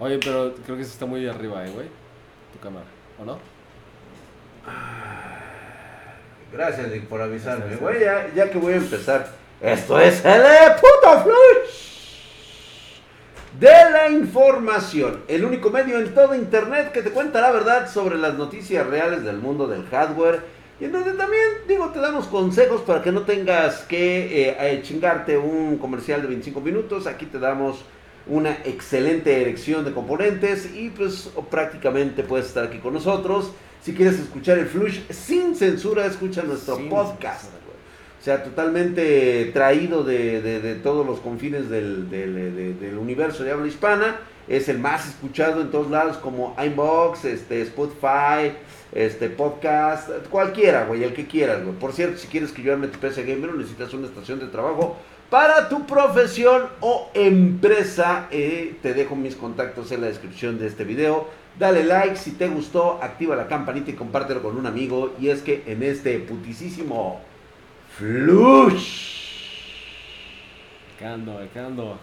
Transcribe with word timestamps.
Oye, 0.00 0.18
pero 0.18 0.54
creo 0.64 0.78
que 0.78 0.84
se 0.84 0.92
está 0.92 1.04
muy 1.04 1.26
arriba, 1.28 1.64
eh, 1.66 1.70
güey. 1.70 1.86
Tu 2.52 2.58
cámara, 2.58 2.86
¿o 3.20 3.24
no? 3.24 3.38
Gracias, 6.52 6.88
Nick, 6.88 7.06
por 7.06 7.20
avisarme. 7.20 7.66
Gracias. 7.66 7.80
Güey, 7.80 8.00
ya, 8.00 8.30
ya 8.34 8.50
que 8.50 8.58
voy 8.58 8.72
a 8.72 8.76
empezar. 8.76 9.28
Esto 9.60 10.00
es 10.00 10.24
el 10.24 10.42
puto 10.80 11.22
flush 11.22 11.90
de 13.60 13.90
la 13.92 14.08
información. 14.08 15.22
El 15.28 15.44
único 15.44 15.70
medio 15.70 15.98
en 15.98 16.14
todo 16.14 16.34
internet 16.34 16.92
que 16.92 17.02
te 17.02 17.10
cuenta 17.10 17.42
la 17.42 17.50
verdad 17.50 17.90
sobre 17.90 18.16
las 18.16 18.34
noticias 18.34 18.86
reales 18.86 19.22
del 19.22 19.36
mundo 19.36 19.66
del 19.66 19.86
hardware. 19.86 20.40
Y 20.80 20.86
en 20.86 20.92
donde 20.92 21.12
también, 21.12 21.42
digo, 21.68 21.90
te 21.90 22.00
damos 22.00 22.26
consejos 22.26 22.80
para 22.80 23.02
que 23.02 23.12
no 23.12 23.22
tengas 23.22 23.82
que 23.82 24.48
eh, 24.48 24.56
eh, 24.58 24.80
chingarte 24.82 25.36
un 25.36 25.76
comercial 25.76 26.22
de 26.22 26.28
25 26.28 26.58
minutos. 26.62 27.06
Aquí 27.06 27.26
te 27.26 27.38
damos 27.38 27.84
una 28.30 28.52
excelente 28.64 29.42
elección 29.42 29.84
de 29.84 29.92
componentes 29.92 30.70
y 30.74 30.88
pues 30.90 31.30
prácticamente 31.50 32.22
puedes 32.22 32.46
estar 32.46 32.64
aquí 32.64 32.78
con 32.78 32.94
nosotros. 32.94 33.52
Si 33.82 33.92
quieres 33.92 34.18
escuchar 34.18 34.58
el 34.58 34.66
Flush 34.66 35.00
sin 35.10 35.54
censura, 35.54 36.06
escucha 36.06 36.42
nuestro 36.42 36.76
Sin 36.76 36.88
podcast. 36.88 37.42
censura. 37.42 37.60
O 38.20 38.22
sea, 38.22 38.42
totalmente 38.44 39.46
traído 39.54 40.04
de, 40.04 40.42
de- 40.42 40.60
de 40.60 40.74
todos 40.76 41.06
los 41.06 41.20
confines 41.20 41.70
del, 41.70 42.10
del- 42.10 42.54
de- 42.54 42.74
del 42.74 42.98
universo 42.98 43.42
de 43.44 43.50
habla 43.52 43.66
hispana. 43.66 44.20
Es 44.46 44.68
el 44.68 44.78
más 44.78 45.08
escuchado 45.08 45.60
en 45.62 45.70
todos 45.70 45.90
lados 45.90 46.16
como 46.18 46.54
iBox, 46.62 47.24
este, 47.24 47.62
Spotify, 47.62 48.52
este, 48.92 49.30
podcast, 49.30 50.10
cualquiera, 50.28 50.84
güey, 50.86 51.04
el 51.04 51.14
que 51.14 51.26
quieras, 51.26 51.62
güey. 51.64 51.74
Por 51.76 51.92
cierto, 51.92 52.18
si 52.18 52.26
quieres 52.28 52.52
que 52.52 52.62
yo 52.62 52.72
arme 52.72 52.88
tu 52.88 52.98
PC 52.98 53.22
Gamer 53.24 53.54
necesitas 53.54 53.94
una 53.94 54.06
estación 54.08 54.38
de 54.40 54.46
trabajo 54.48 54.96
para 55.30 55.68
tu 55.68 55.86
profesión 55.86 56.64
o 56.80 57.08
empresa, 57.14 58.26
eh, 58.32 58.76
te 58.82 58.94
dejo 58.94 59.14
mis 59.14 59.36
contactos 59.36 59.92
en 59.92 60.00
la 60.00 60.08
descripción 60.08 60.58
de 60.58 60.66
este 60.66 60.84
video. 60.84 61.28
Dale 61.58 61.84
like, 61.84 62.16
si 62.16 62.32
te 62.32 62.48
gustó, 62.48 62.98
activa 63.00 63.36
la 63.36 63.46
campanita 63.46 63.90
y 63.90 63.94
compártelo 63.94 64.42
con 64.42 64.56
un 64.56 64.66
amigo. 64.66 65.14
Y 65.20 65.28
es 65.28 65.42
que 65.42 65.62
en 65.66 65.82
este 65.84 66.18
putisísimo 66.18 67.20
flush. 67.96 69.20
Acá 70.96 71.14
ando, 71.14 71.38
acá 71.38 71.66
ando. 71.66 71.98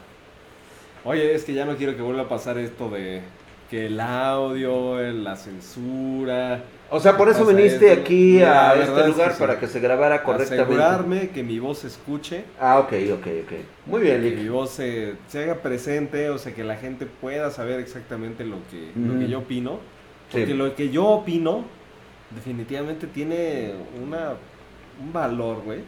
Oye, 1.04 1.36
es 1.36 1.44
que 1.44 1.54
ya 1.54 1.66
no 1.66 1.76
quiero 1.76 1.96
que 1.96 2.02
vuelva 2.02 2.24
a 2.24 2.30
pasar 2.30 2.58
esto 2.58 2.90
de 2.90 3.22
que 3.70 3.88
el 3.88 4.00
audio, 4.00 5.00
la 5.12 5.36
censura. 5.36 6.64
O 6.90 7.00
sea, 7.02 7.18
por 7.18 7.28
eso 7.28 7.46
viniste 7.46 7.92
aquí 7.92 8.42
a 8.42 8.74
este 8.76 9.02
es 9.02 9.08
lugar 9.08 9.28
que 9.30 9.34
sí. 9.36 9.40
para 9.40 9.60
que 9.60 9.68
se 9.68 9.80
grabara 9.82 10.24
correctamente. 10.24 10.64
Asegurarme 10.64 11.30
que 11.30 11.44
mi 11.44 11.60
voz 11.60 11.80
se 11.80 11.88
escuche, 11.88 12.46
Ah, 12.60 12.80
ok, 12.80 12.94
ok, 13.14 13.28
ok. 13.44 13.52
Muy 13.88 14.02
bien, 14.02 14.22
que 14.22 14.30
mi 14.30 14.36
Lick. 14.44 14.52
voz 14.52 14.70
se, 14.72 15.16
se 15.28 15.44
haga 15.44 15.56
presente, 15.56 16.30
o 16.30 16.38
sea, 16.38 16.54
que 16.56 16.64
la 16.64 16.78
gente 16.78 17.06
pueda 17.06 17.52
saber 17.52 17.80
exactamente 17.82 18.46
lo 18.46 18.58
que, 18.72 18.92
lo 18.96 19.16
Mm. 19.16 19.20
que 19.20 19.28
yo 19.28 19.40
opino. 19.40 19.80
Sí. 20.32 20.38
Porque 20.40 20.54
lo 20.54 20.76
que 20.76 20.90
yo 20.90 21.06
opino 21.06 21.66
definitivamente 22.32 23.08
tiene 23.08 23.74
una, 24.02 24.34
un 25.02 25.12
valor, 25.14 25.62
güey. 25.66 25.80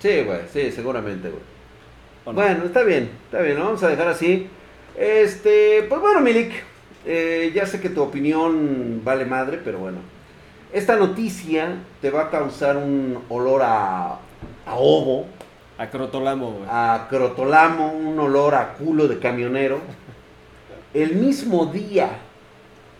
Sí, 0.00 0.22
güey, 0.24 0.40
sí, 0.52 0.72
seguramente, 0.72 1.28
güey. 1.28 1.42
¿o 2.24 2.32
no? 2.32 2.40
Bueno, 2.40 2.64
está 2.64 2.82
bien, 2.82 3.10
está 3.24 3.40
bien, 3.42 3.58
lo 3.58 3.64
vamos 3.64 3.82
a 3.84 3.88
dejar 3.88 4.08
así. 4.08 4.48
Este, 4.96 5.84
pues 5.88 6.00
bueno, 6.00 6.20
Milik, 6.20 6.52
eh, 7.06 7.52
ya 7.54 7.64
sé 7.66 7.80
que 7.80 7.88
tu 7.90 8.02
opinión 8.02 9.00
vale 9.04 9.24
madre, 9.24 9.60
pero 9.64 9.78
bueno. 9.78 9.98
Esta 10.72 10.96
noticia 10.96 11.76
te 12.00 12.10
va 12.10 12.22
a 12.24 12.30
causar 12.30 12.76
un 12.76 13.18
olor 13.28 13.62
a, 13.62 14.12
a 14.66 14.74
ovo, 14.76 15.26
A 15.78 15.88
Crotolamo, 15.88 16.50
güey. 16.52 16.64
a 16.68 17.06
crotolamo, 17.08 17.92
un 17.92 18.18
olor 18.18 18.54
a 18.54 18.74
culo 18.74 19.08
de 19.08 19.18
camionero. 19.18 19.80
El 20.92 21.16
mismo 21.16 21.66
día 21.66 22.10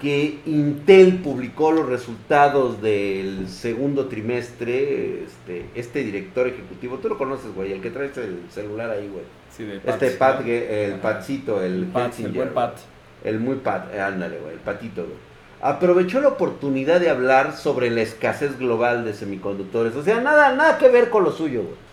que 0.00 0.38
Intel 0.46 1.16
publicó 1.18 1.72
los 1.72 1.86
resultados 1.88 2.80
del 2.80 3.48
segundo 3.48 4.06
trimestre, 4.06 5.24
este, 5.24 5.66
este 5.74 6.04
director 6.04 6.46
ejecutivo, 6.46 6.98
tú 6.98 7.08
lo 7.08 7.18
conoces, 7.18 7.52
güey, 7.54 7.72
el 7.72 7.80
que 7.82 7.90
trae 7.90 8.06
el 8.14 8.42
celular 8.48 8.90
ahí, 8.90 9.08
güey. 9.12 9.24
Sí, 9.54 9.64
de 9.64 9.80
Este 9.84 10.12
Pat, 10.12 10.38
¿no? 10.40 10.44
que- 10.46 10.84
el. 10.84 10.94
Patcito, 11.00 11.60
el, 11.62 11.86
Pat, 11.86 12.18
el 12.20 12.32
buen 12.32 12.50
Pat. 12.50 12.76
el 13.24 13.40
muy 13.40 13.56
Pat, 13.56 13.92
ándale, 13.94 14.38
güey, 14.38 14.52
el 14.54 14.60
patito, 14.60 15.02
güey. 15.02 15.16
Aprovechó 15.60 16.20
la 16.20 16.28
oportunidad 16.28 17.00
de 17.00 17.10
hablar 17.10 17.56
sobre 17.56 17.90
la 17.90 18.02
escasez 18.02 18.58
global 18.58 19.04
de 19.04 19.12
semiconductores. 19.12 19.96
O 19.96 20.04
sea, 20.04 20.20
nada, 20.20 20.54
nada 20.54 20.78
que 20.78 20.88
ver 20.88 21.10
con 21.10 21.24
lo 21.24 21.32
suyo, 21.32 21.62
güey. 21.62 21.88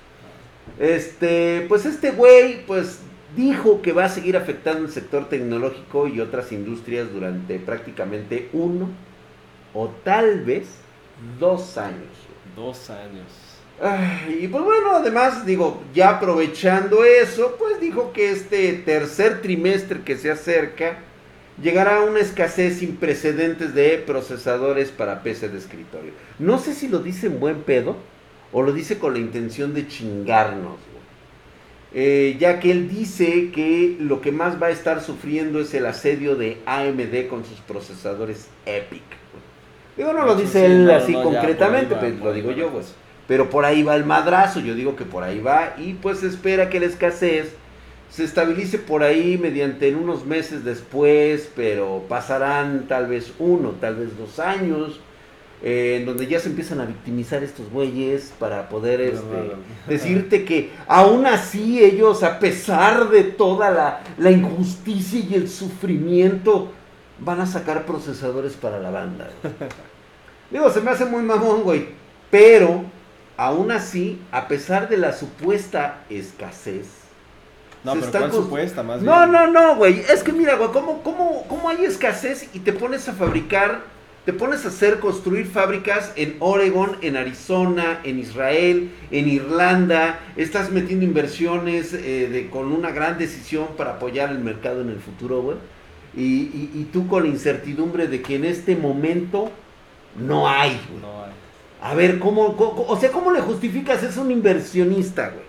Este, 0.80 1.66
pues 1.68 1.86
este 1.86 2.12
güey, 2.12 2.66
pues 2.66 3.00
dijo 3.36 3.81
que 3.81 3.92
va 3.92 4.06
a 4.06 4.09
seguir 4.09 4.38
afectando 4.38 4.86
el 4.86 4.92
sector 4.92 5.30
tecnológico 5.30 6.08
y 6.08 6.20
otras 6.22 6.52
industrias 6.52 7.12
durante 7.12 7.59
prácticamente 7.59 8.50
uno 8.53 8.90
o 9.74 9.90
tal 10.03 10.42
vez 10.44 10.68
dos 11.40 11.78
años. 11.78 12.12
Dos 12.56 12.90
años. 12.90 13.26
Ay, 13.82 14.40
y 14.44 14.47
pues 14.47 14.64
bueno, 14.64 14.96
además, 14.96 15.46
digo, 15.46 15.82
ya 15.94 16.12
aprovechando 16.12 17.03
eso, 17.03 17.56
pues 17.59 17.82
dijo 17.82 18.14
que 18.14 18.32
este 18.32 18.72
tercer 18.74 19.42
trimestre 19.42 20.02
que 20.02 20.18
se 20.18 20.32
acerca 20.32 21.00
llegará 21.62 22.02
una 22.02 22.20
escasez 22.20 22.80
sin 22.80 22.98
precedentes 22.98 23.74
de 23.74 23.98
procesadores 24.06 24.92
para 24.92 25.24
PC 25.24 25.50
de 25.50 25.58
escritorio. 25.58 26.12
No 26.40 26.60
sé 26.60 26.74
si 26.74 26.88
lo 26.88 27.00
dice 27.00 27.28
en 27.28 27.40
buen 27.40 27.62
pedo 27.64 27.98
o 28.52 28.62
lo 28.62 28.74
dice 28.74 29.00
con 29.00 29.14
la 29.14 29.20
intención 29.20 29.74
de 29.74 29.88
chingarnos. 29.88 30.78
Eh, 31.98 32.36
ya 32.40 32.60
que 32.60 32.72
él 32.72 32.90
dice 32.90 33.52
que 33.52 33.96
lo 34.02 34.20
que 34.20 34.34
más 34.34 34.62
va 34.62 34.68
a 34.68 34.72
estar 34.72 35.02
sufriendo 35.02 35.62
es 35.62 35.74
el 35.74 35.86
asedio 35.86 36.36
de 36.36 36.58
AMD 36.66 37.30
con 37.30 37.46
sus 37.46 37.60
procesadores 37.62 38.50
Epic. 38.66 39.04
Digo, 39.96 40.12
no 40.12 40.26
lo 40.26 40.36
dice 40.36 40.60
sí, 40.60 40.66
él 40.66 40.86
no, 40.86 40.94
así 40.94 41.14
no, 41.14 41.24
concretamente, 41.24 41.96
pero 41.98 42.18
lo 42.18 42.34
digo 42.34 42.52
yo, 42.52 42.70
cosa. 42.70 42.94
Pero 43.30 43.50
por 43.50 43.64
ahí 43.64 43.82
va 43.82 43.96
el 43.96 44.04
madrazo, 44.04 44.60
yo 44.60 44.76
digo 44.76 44.98
que 44.98 45.06
por 45.06 45.24
ahí 45.24 45.40
va 45.40 45.76
y 45.78 45.94
pues 45.94 46.22
espera 46.22 46.70
que 46.70 46.82
la 46.82 46.88
escasez 46.88 47.56
se 48.16 48.24
estabilice 48.24 48.78
por 48.78 49.03
ahí 49.03 49.38
mediante 49.38 49.90
en 49.90 49.98
unos 49.98 50.26
meses 50.26 50.64
después, 50.64 51.50
pero 51.53 52.06
pasarán 52.08 52.88
tal 52.88 53.08
vez 53.08 53.34
uno, 53.40 53.72
tal 53.81 53.98
vez 53.98 54.18
dos 54.18 54.40
años, 54.40 55.02
eh, 55.62 55.98
en 56.00 56.06
donde 56.06 56.26
ya 56.26 56.40
se 56.40 56.48
empiezan 56.48 56.80
a 56.80 56.86
victimizar 56.86 57.44
estos 57.44 57.70
güeyes 57.70 58.34
para 58.40 58.70
poder 58.70 59.02
este, 59.02 59.52
decirte 59.90 60.46
que 60.46 60.72
aún 60.88 61.26
así 61.26 61.84
ellos, 61.84 62.24
a 62.24 62.40
pesar 62.40 63.09
de 63.09 63.24
toda 63.24 63.70
la, 63.70 64.02
la 64.18 64.32
injusticia 64.32 65.20
y 65.20 65.34
el 65.34 65.50
sufrimiento, 65.50 66.72
van 67.20 67.42
a 67.42 67.46
sacar 67.46 67.86
procesadores 67.86 68.53
para 68.53 68.80
la 68.80 68.92
banda. 68.92 69.30
Digo, 70.52 70.70
se 70.70 70.80
me 70.80 70.92
hace 70.92 71.03
muy 71.03 71.22
mamón, 71.22 71.64
güey. 71.64 71.88
Pero, 72.32 72.86
aún 73.36 73.72
así, 73.72 74.22
a 74.32 74.47
pesar 74.47 74.88
de 74.88 74.96
la 74.96 75.12
supuesta 75.12 76.06
escasez. 76.09 77.05
No, 77.85 77.94
pero 77.94 78.12
¿cuál 78.12 78.31
supuesta? 78.31 78.84
Más 78.84 79.01
No, 79.01 79.18
bien. 79.19 79.31
no, 79.31 79.47
no, 79.47 79.75
güey. 79.75 80.00
Es 80.12 80.23
que 80.23 80.31
mira, 80.34 80.56
güey, 80.56 80.72
¿cómo, 80.72 81.01
cómo, 81.03 81.46
cómo 81.47 81.69
hay 81.69 81.85
escasez 81.85 82.50
y 82.53 82.59
te 82.59 82.73
pones 82.73 83.07
a 83.07 83.13
fabricar, 83.13 83.81
te 84.25 84.34
pones 84.34 84.66
a 84.66 84.69
hacer, 84.69 85.00
construir 85.00 85.46
fábricas 85.46 86.12
en 86.16 86.35
Oregon, 86.40 86.97
en 87.01 87.16
Arizona, 87.16 88.00
en 88.03 88.18
Israel, 88.19 88.91
en 89.12 89.29
Irlanda? 89.29 90.19
Estás 90.35 90.72
metiendo 90.72 91.06
inversiones 91.06 91.94
eh, 91.94 92.28
de, 92.31 92.50
con 92.50 92.72
una 92.72 92.91
gran 92.91 93.18
decisión 93.19 93.68
para 93.78 93.91
apoyar 93.91 94.31
el 94.31 94.40
mercado 94.40 94.81
en 94.81 94.90
el 94.90 95.00
futuro, 95.00 95.41
güey. 95.41 95.57
Y, 96.17 96.23
y- 96.23 96.72
y 96.73 96.90
tú 96.91 97.07
con 97.07 97.23
la 97.23 97.29
incertidumbre 97.29 98.07
de 98.07 98.22
que 98.22 98.35
en 98.35 98.46
este 98.46 98.75
momento 98.75 99.52
no 100.17 100.47
hay, 100.50 100.79
güey. 100.90 101.02
No 101.02 101.23
hay. 101.23 101.31
A 101.81 101.94
ver, 101.94 102.17
¿cómo, 102.19 102.56
cómo- 102.57 102.85
o 102.88 102.97
sea, 103.00 103.12
¿cómo 103.12 103.31
le 103.31 103.41
justificas? 103.41 104.02
Es 104.02 104.17
un 104.17 104.31
inversionista, 104.31 105.29
güey. 105.29 105.46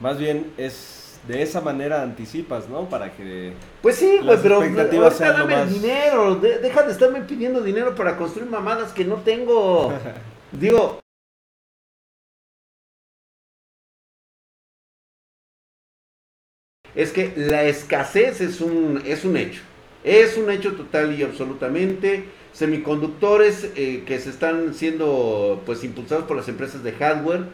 Más 0.00 0.18
bien 0.18 0.46
es 0.56 1.05
de 1.26 1.42
esa 1.42 1.60
manera 1.60 2.02
anticipas, 2.02 2.68
¿no? 2.68 2.88
Para 2.88 3.12
que 3.12 3.52
Pues 3.82 3.96
sí, 3.96 4.18
güey, 4.22 4.38
pero 4.42 4.56
ahorita 4.56 4.84
dame 4.86 5.54
el 5.54 5.60
más- 5.60 5.72
dinero. 5.72 6.36
de- 6.36 6.58
deja 6.58 6.82
de 6.82 6.92
estarme 6.92 7.20
pidiendo 7.22 7.60
dinero 7.62 7.94
para 7.94 8.16
construir 8.16 8.48
mamadas 8.50 8.92
que 8.92 9.04
no 9.04 9.16
tengo. 9.16 9.92
Digo, 10.52 11.00
es 16.94 17.12
que 17.12 17.32
la 17.36 17.64
escasez 17.64 18.40
es 18.40 18.60
un, 18.60 19.02
es 19.04 19.24
un 19.24 19.36
hecho. 19.36 19.62
Es 20.04 20.36
un 20.36 20.50
hecho 20.50 20.74
total 20.74 21.18
y 21.18 21.22
absolutamente. 21.22 22.24
Semiconductores 22.52 23.70
eh, 23.76 24.04
que 24.06 24.18
se 24.18 24.30
están 24.30 24.72
siendo 24.72 25.62
pues 25.66 25.84
impulsados 25.84 26.24
por 26.24 26.36
las 26.38 26.48
empresas 26.48 26.82
de 26.82 26.92
hardware 26.92 27.44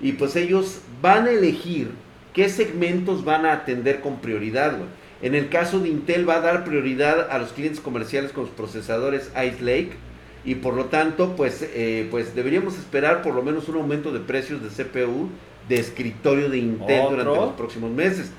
y 0.00 0.12
pues 0.12 0.36
ellos 0.36 0.78
van 1.00 1.26
a 1.26 1.30
elegir 1.30 1.90
qué 2.32 2.48
segmentos 2.48 3.24
van 3.24 3.46
a 3.46 3.52
atender 3.52 4.00
con 4.00 4.20
prioridad. 4.20 4.76
güey. 4.76 4.88
En 5.22 5.34
el 5.34 5.48
caso 5.48 5.78
de 5.78 5.88
Intel 5.88 6.28
va 6.28 6.36
a 6.36 6.40
dar 6.40 6.64
prioridad 6.64 7.30
a 7.30 7.38
los 7.38 7.52
clientes 7.52 7.80
comerciales 7.80 8.32
con 8.32 8.44
los 8.44 8.52
procesadores 8.52 9.30
Ice 9.36 9.62
Lake 9.62 9.92
y 10.44 10.56
por 10.56 10.74
lo 10.74 10.86
tanto 10.86 11.36
pues, 11.36 11.62
eh, 11.62 12.08
pues 12.10 12.34
deberíamos 12.34 12.76
esperar 12.76 13.22
por 13.22 13.34
lo 13.34 13.42
menos 13.42 13.68
un 13.68 13.76
aumento 13.76 14.12
de 14.12 14.18
precios 14.18 14.60
de 14.62 14.68
CPU 14.84 15.28
de 15.68 15.78
escritorio 15.78 16.48
de 16.48 16.58
Intel 16.58 17.00
¿Otro? 17.00 17.10
durante 17.16 17.40
los 17.40 17.52
próximos 17.54 17.90
meses. 17.90 18.30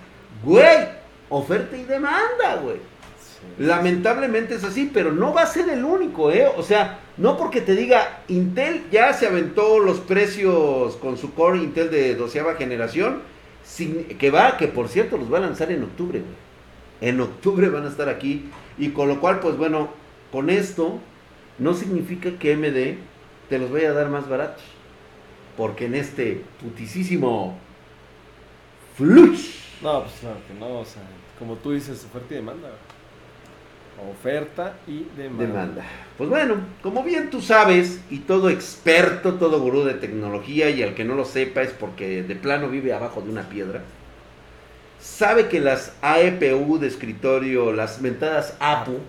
Güey, 0.44 0.88
oferta 1.30 1.78
y 1.78 1.84
demanda, 1.84 2.56
güey. 2.62 2.78
Lamentablemente 3.60 4.56
es 4.56 4.64
así, 4.64 4.90
pero 4.94 5.12
no 5.12 5.34
va 5.34 5.44
a 5.44 5.48
ser 5.48 5.70
el 5.70 5.84
único, 5.84 6.32
¿eh? 6.32 6.48
O 6.58 6.64
sea, 6.64 7.00
no 7.18 7.38
porque 7.38 7.62
te 7.62 7.76
diga, 7.76 8.22
Intel 8.28 8.84
ya 8.92 9.14
se 9.14 9.28
aventó 9.28 9.80
los 9.80 10.00
precios 10.00 10.96
con 10.98 11.18
su 11.18 11.34
core 11.34 11.60
Intel 11.60 11.92
de 11.92 12.16
doceava 12.16 12.56
generación, 12.56 13.22
que 14.20 14.32
va, 14.32 14.58
que 14.58 14.68
por 14.68 14.88
cierto 14.88 15.18
los 15.18 15.32
va 15.32 15.38
a 15.38 15.42
lanzar 15.42 15.72
en 15.72 15.84
octubre, 15.84 16.22
En 17.02 17.20
octubre 17.20 17.70
van 17.70 17.86
a 17.86 17.90
estar 17.90 18.10
aquí, 18.10 18.50
y 18.78 18.90
con 18.90 19.08
lo 19.08 19.20
cual, 19.20 19.40
pues 19.40 19.58
bueno, 19.58 19.90
con 20.32 20.50
esto 20.50 21.00
no 21.60 21.74
significa 21.74 22.38
que 22.40 22.56
MD 22.56 22.98
te 23.50 23.60
los 23.60 23.72
vaya 23.72 23.90
a 23.90 23.94
dar 23.94 24.10
más 24.10 24.28
baratos. 24.28 24.64
Porque 25.58 25.86
en 25.86 25.96
este 25.96 26.44
putisísimo 26.62 27.58
flush. 28.98 29.58
No, 29.82 30.02
pues 30.04 30.14
claro 30.22 30.38
que 30.48 30.54
no, 30.60 30.80
o 30.80 30.86
sea, 30.86 31.04
como 31.38 31.56
tú 31.56 31.72
dices, 31.74 32.06
oferta 32.06 32.34
y 32.34 32.38
demanda. 32.38 32.70
Oferta 34.12 34.74
y 34.88 35.06
demanda. 35.16 35.46
demanda. 35.46 35.84
Pues 36.18 36.30
bueno, 36.30 36.56
como 36.82 37.04
bien 37.04 37.30
tú 37.30 37.42
sabes, 37.42 38.02
y 38.10 38.20
todo 38.20 38.50
experto, 38.50 39.36
todo 39.36 39.60
gurú 39.60 39.84
de 39.84 39.94
tecnología, 39.94 40.70
y 40.70 40.84
al 40.84 40.94
que 40.94 41.04
no 41.04 41.16
lo 41.16 41.26
sepa 41.26 41.62
es 41.62 41.72
porque 41.72 42.24
de 42.24 42.36
plano 42.36 42.70
vive 42.70 42.94
abajo 42.94 43.22
de 43.22 43.30
una 43.30 43.50
piedra, 43.50 43.82
sabe 45.00 45.48
que 45.48 45.60
las 45.60 45.94
AEPU 46.02 46.80
de 46.80 46.88
escritorio, 46.88 47.74
las 47.74 48.02
mentadas 48.02 48.56
APU, 48.60 49.00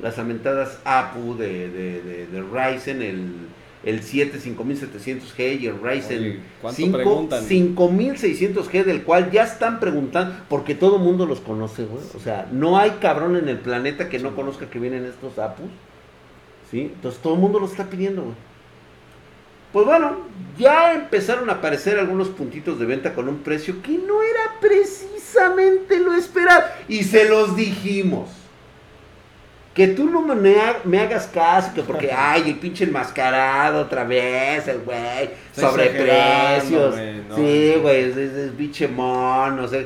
las 0.00 0.18
amentadas 0.18 0.78
APU 0.84 1.36
de, 1.36 1.68
de, 1.70 2.26
de, 2.26 2.42
Ryzen, 2.42 3.02
el, 3.02 3.32
el 3.84 4.02
7 4.02 4.38
5700G 4.38 5.60
y 5.60 5.66
el 5.66 5.80
Ryzen 5.80 6.40
5 6.70 7.28
5600G, 7.30 8.84
del 8.84 9.02
cual 9.02 9.30
ya 9.30 9.44
están 9.44 9.80
preguntando, 9.80 10.34
porque 10.48 10.74
todo 10.74 10.96
el 10.96 11.02
mundo 11.02 11.26
los 11.26 11.40
conoce, 11.40 11.84
güey. 11.84 12.02
O 12.14 12.20
sea, 12.20 12.48
no 12.50 12.78
hay 12.78 12.90
cabrón 13.00 13.36
en 13.36 13.48
el 13.48 13.58
planeta 13.58 14.08
que 14.08 14.18
no 14.18 14.34
conozca 14.34 14.70
que 14.70 14.78
vienen 14.78 15.04
estos 15.04 15.38
APUs. 15.38 15.70
¿Sí? 16.70 16.90
Entonces 16.94 17.20
todo 17.20 17.34
el 17.34 17.40
mundo 17.40 17.60
los 17.60 17.70
está 17.72 17.84
pidiendo, 17.84 18.22
güey. 18.22 18.34
Pues 19.72 19.86
bueno, 19.86 20.18
ya 20.56 20.94
empezaron 20.94 21.50
a 21.50 21.54
aparecer 21.54 21.98
algunos 21.98 22.28
puntitos 22.28 22.78
de 22.78 22.86
venta 22.86 23.12
con 23.12 23.28
un 23.28 23.38
precio 23.38 23.82
que 23.82 23.98
no 23.98 24.22
era 24.22 24.60
precisamente 24.60 25.98
lo 25.98 26.14
esperado. 26.14 26.62
Y 26.88 27.02
se 27.02 27.28
los 27.28 27.56
dijimos 27.56 28.30
que 29.74 29.88
tú 29.88 30.08
no 30.08 30.22
me, 30.22 31.00
hagas 31.00 31.26
caso, 31.26 31.72
que 31.74 31.82
porque, 31.82 32.10
ay, 32.16 32.44
el 32.46 32.56
pinche 32.56 32.84
enmascarado 32.84 33.82
otra 33.82 34.04
vez, 34.04 34.68
el 34.68 34.78
güey, 34.78 35.30
sobreprecios. 35.52 36.94
sí, 37.34 37.74
güey, 37.82 38.10
es, 38.10 38.16
es, 38.16 38.52
pinche 38.52 38.88
mono, 38.88 39.64
o 39.64 39.68
sea. 39.68 39.84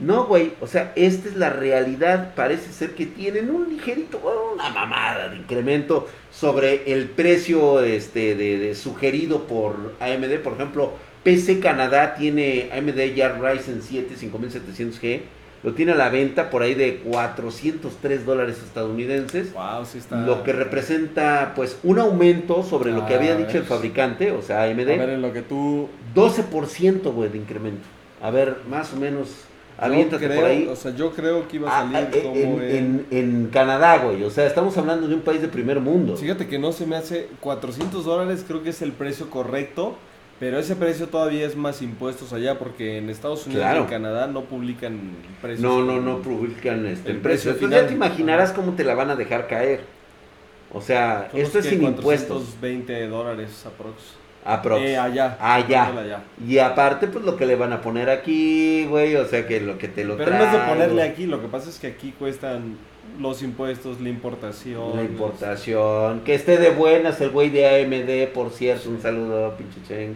No, 0.00 0.26
güey, 0.26 0.52
o 0.60 0.66
sea, 0.68 0.92
esta 0.94 1.28
es 1.28 1.34
la 1.34 1.50
realidad. 1.50 2.32
Parece 2.36 2.72
ser 2.72 2.94
que 2.94 3.06
tienen 3.06 3.50
un 3.50 3.68
ligerito, 3.68 4.20
una 4.54 4.70
mamada 4.70 5.28
de 5.28 5.36
incremento 5.36 6.06
sobre 6.30 6.92
el 6.92 7.08
precio 7.08 7.80
este, 7.80 8.36
de, 8.36 8.76
sugerido 8.76 9.48
por 9.48 9.94
AMD. 9.98 10.38
Por 10.38 10.52
ejemplo, 10.52 10.92
PC 11.24 11.58
Canadá 11.58 12.14
tiene 12.14 12.70
AMD 12.72 13.14
ya 13.16 13.30
Ryzen 13.30 13.82
7 13.82 14.14
5700G 14.14 15.20
lo 15.62 15.74
tiene 15.74 15.92
a 15.92 15.94
la 15.96 16.08
venta 16.08 16.50
por 16.50 16.62
ahí 16.62 16.74
de 16.74 16.98
403 16.98 18.24
dólares 18.24 18.58
estadounidenses. 18.64 19.52
Wow, 19.52 19.84
sí 19.84 19.98
está. 19.98 20.20
Lo 20.20 20.44
que 20.44 20.52
representa, 20.52 21.52
pues, 21.56 21.78
un 21.82 21.98
aumento 21.98 22.62
sobre 22.62 22.92
lo 22.92 23.06
que 23.06 23.14
había 23.14 23.34
dicho 23.36 23.58
el 23.58 23.64
fabricante, 23.64 24.30
o 24.30 24.42
sea, 24.42 24.62
AMD. 24.64 24.80
A 24.80 24.84
ver, 24.84 25.10
en 25.10 25.22
lo 25.22 25.32
que 25.32 25.42
tú. 25.42 25.88
12%, 26.14 27.12
güey, 27.12 27.28
de 27.30 27.38
incremento. 27.38 27.82
A 28.22 28.30
ver, 28.30 28.58
más 28.68 28.92
o 28.92 28.96
menos. 28.96 29.28
Aviéntate 29.80 30.28
por 30.28 30.44
ahí. 30.44 30.66
O 30.68 30.74
sea, 30.74 30.92
yo 30.94 31.12
creo 31.12 31.46
que 31.46 31.56
iba 31.56 31.70
a 31.70 31.80
ah, 31.80 31.92
salir 31.92 32.08
ah, 32.12 32.22
como 32.22 32.60
en, 32.60 33.06
en, 33.12 33.48
Canadá, 33.52 33.98
güey. 33.98 34.24
O 34.24 34.30
sea, 34.30 34.46
estamos 34.46 34.76
hablando 34.76 35.06
de 35.06 35.14
un 35.14 35.20
país 35.20 35.40
de 35.40 35.46
primer 35.46 35.78
mundo. 35.78 36.16
Fíjate 36.16 36.48
que 36.48 36.58
no 36.58 36.72
se 36.72 36.84
me 36.84 36.96
hace 36.96 37.28
400 37.40 38.04
dólares, 38.04 38.44
creo 38.46 38.64
que 38.64 38.70
es 38.70 38.82
el 38.82 38.90
precio 38.90 39.30
correcto 39.30 39.96
pero 40.40 40.58
ese 40.58 40.76
precio 40.76 41.08
todavía 41.08 41.46
es 41.46 41.56
más 41.56 41.82
impuestos 41.82 42.32
allá 42.32 42.58
porque 42.58 42.98
en 42.98 43.10
Estados 43.10 43.46
Unidos 43.46 43.66
y 43.74 43.78
en 43.78 43.84
Canadá 43.86 44.28
no 44.28 44.42
publican 44.44 45.16
precios. 45.42 45.60
No, 45.60 45.82
no, 45.82 46.00
no 46.00 46.22
publican 46.22 46.86
este, 46.86 47.10
el 47.10 47.18
precio. 47.18 47.50
Entonces 47.50 47.80
ya 47.80 47.86
te 47.86 47.94
imaginarás 47.94 48.52
cómo 48.52 48.72
te 48.72 48.84
la 48.84 48.94
van 48.94 49.10
a 49.10 49.16
dejar 49.16 49.48
caer. 49.48 49.80
O 50.72 50.80
sea, 50.80 51.28
esto 51.32 51.58
es 51.58 51.66
sin 51.66 51.82
impuestos. 51.82 52.60
20 52.60 53.08
dólares 53.08 53.64
aprox. 53.66 53.96
Aprox. 54.44 54.80
Eh, 54.82 54.96
allá. 54.96 55.36
Allá. 55.40 56.22
Y 56.46 56.58
aparte, 56.58 57.08
pues 57.08 57.24
lo 57.24 57.36
que 57.36 57.44
le 57.44 57.56
van 57.56 57.72
a 57.72 57.80
poner 57.80 58.08
aquí, 58.08 58.86
güey, 58.86 59.16
o 59.16 59.26
sea 59.26 59.46
que 59.46 59.60
lo 59.60 59.76
que 59.76 59.88
te 59.88 60.04
lo 60.04 60.16
Pero 60.16 60.30
no 60.30 60.44
es 60.44 60.52
de 60.52 60.58
ponerle 60.58 61.02
aquí, 61.02 61.26
lo 61.26 61.40
que 61.40 61.48
pasa 61.48 61.68
es 61.68 61.78
que 61.78 61.88
aquí 61.88 62.14
cuestan 62.18 62.76
los 63.18 63.42
impuestos, 63.42 64.00
la 64.00 64.08
importación. 64.08 64.96
La 64.96 65.02
importación. 65.02 66.20
Que 66.20 66.34
esté 66.34 66.58
de 66.58 66.70
buenas 66.70 67.20
el 67.20 67.30
güey 67.30 67.50
de 67.50 67.66
AMD, 67.66 68.32
por 68.32 68.50
cierto. 68.50 68.90
Un 68.90 69.00
saludo, 69.00 69.56
pinche 69.56 69.80
Cheng. 69.86 70.14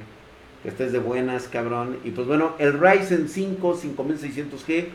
Que 0.62 0.68
estés 0.68 0.92
de 0.92 0.98
buenas, 0.98 1.48
cabrón. 1.48 1.98
Y 2.04 2.10
pues 2.10 2.26
bueno, 2.26 2.54
el 2.58 2.78
Ryzen 2.78 3.28
5 3.28 3.78
5600G 3.78 4.86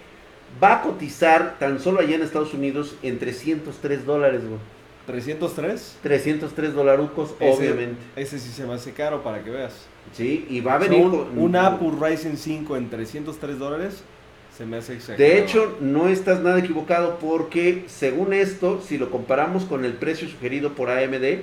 va 0.63 0.75
a 0.75 0.81
cotizar 0.81 1.57
tan 1.59 1.79
solo 1.79 1.99
allá 1.99 2.15
en 2.15 2.21
Estados 2.21 2.53
Unidos 2.53 2.95
en 3.03 3.19
303 3.19 4.05
dólares, 4.05 4.41
güey. 4.47 4.59
¿303? 5.07 5.93
303 6.03 6.73
dolarucos, 6.73 7.35
obviamente. 7.39 8.01
Ese 8.15 8.39
sí 8.39 8.49
se 8.49 8.65
me 8.65 8.73
hace 8.73 8.91
caro 8.91 9.23
para 9.23 9.43
que 9.43 9.49
veas. 9.49 9.87
Sí, 10.13 10.45
y 10.49 10.61
va 10.61 10.75
a 10.75 10.77
venir 10.77 11.05
un, 11.05 11.37
un 11.37 11.55
Apple 11.55 11.91
Ryzen 11.99 12.37
5 12.37 12.77
en 12.77 12.89
303 12.89 13.59
dólares 13.59 14.03
se 14.57 14.65
me 14.65 14.77
hace 14.77 14.95
exagerado. 14.95 15.23
De 15.23 15.39
hecho, 15.39 15.77
no 15.81 16.07
estás 16.07 16.41
nada 16.41 16.59
equivocado 16.59 17.19
porque 17.19 17.83
según 17.87 18.33
esto, 18.33 18.81
si 18.81 18.97
lo 18.97 19.11
comparamos 19.11 19.65
con 19.65 19.85
el 19.85 19.93
precio 19.93 20.27
sugerido 20.27 20.73
por 20.73 20.89
AMD, 20.89 21.41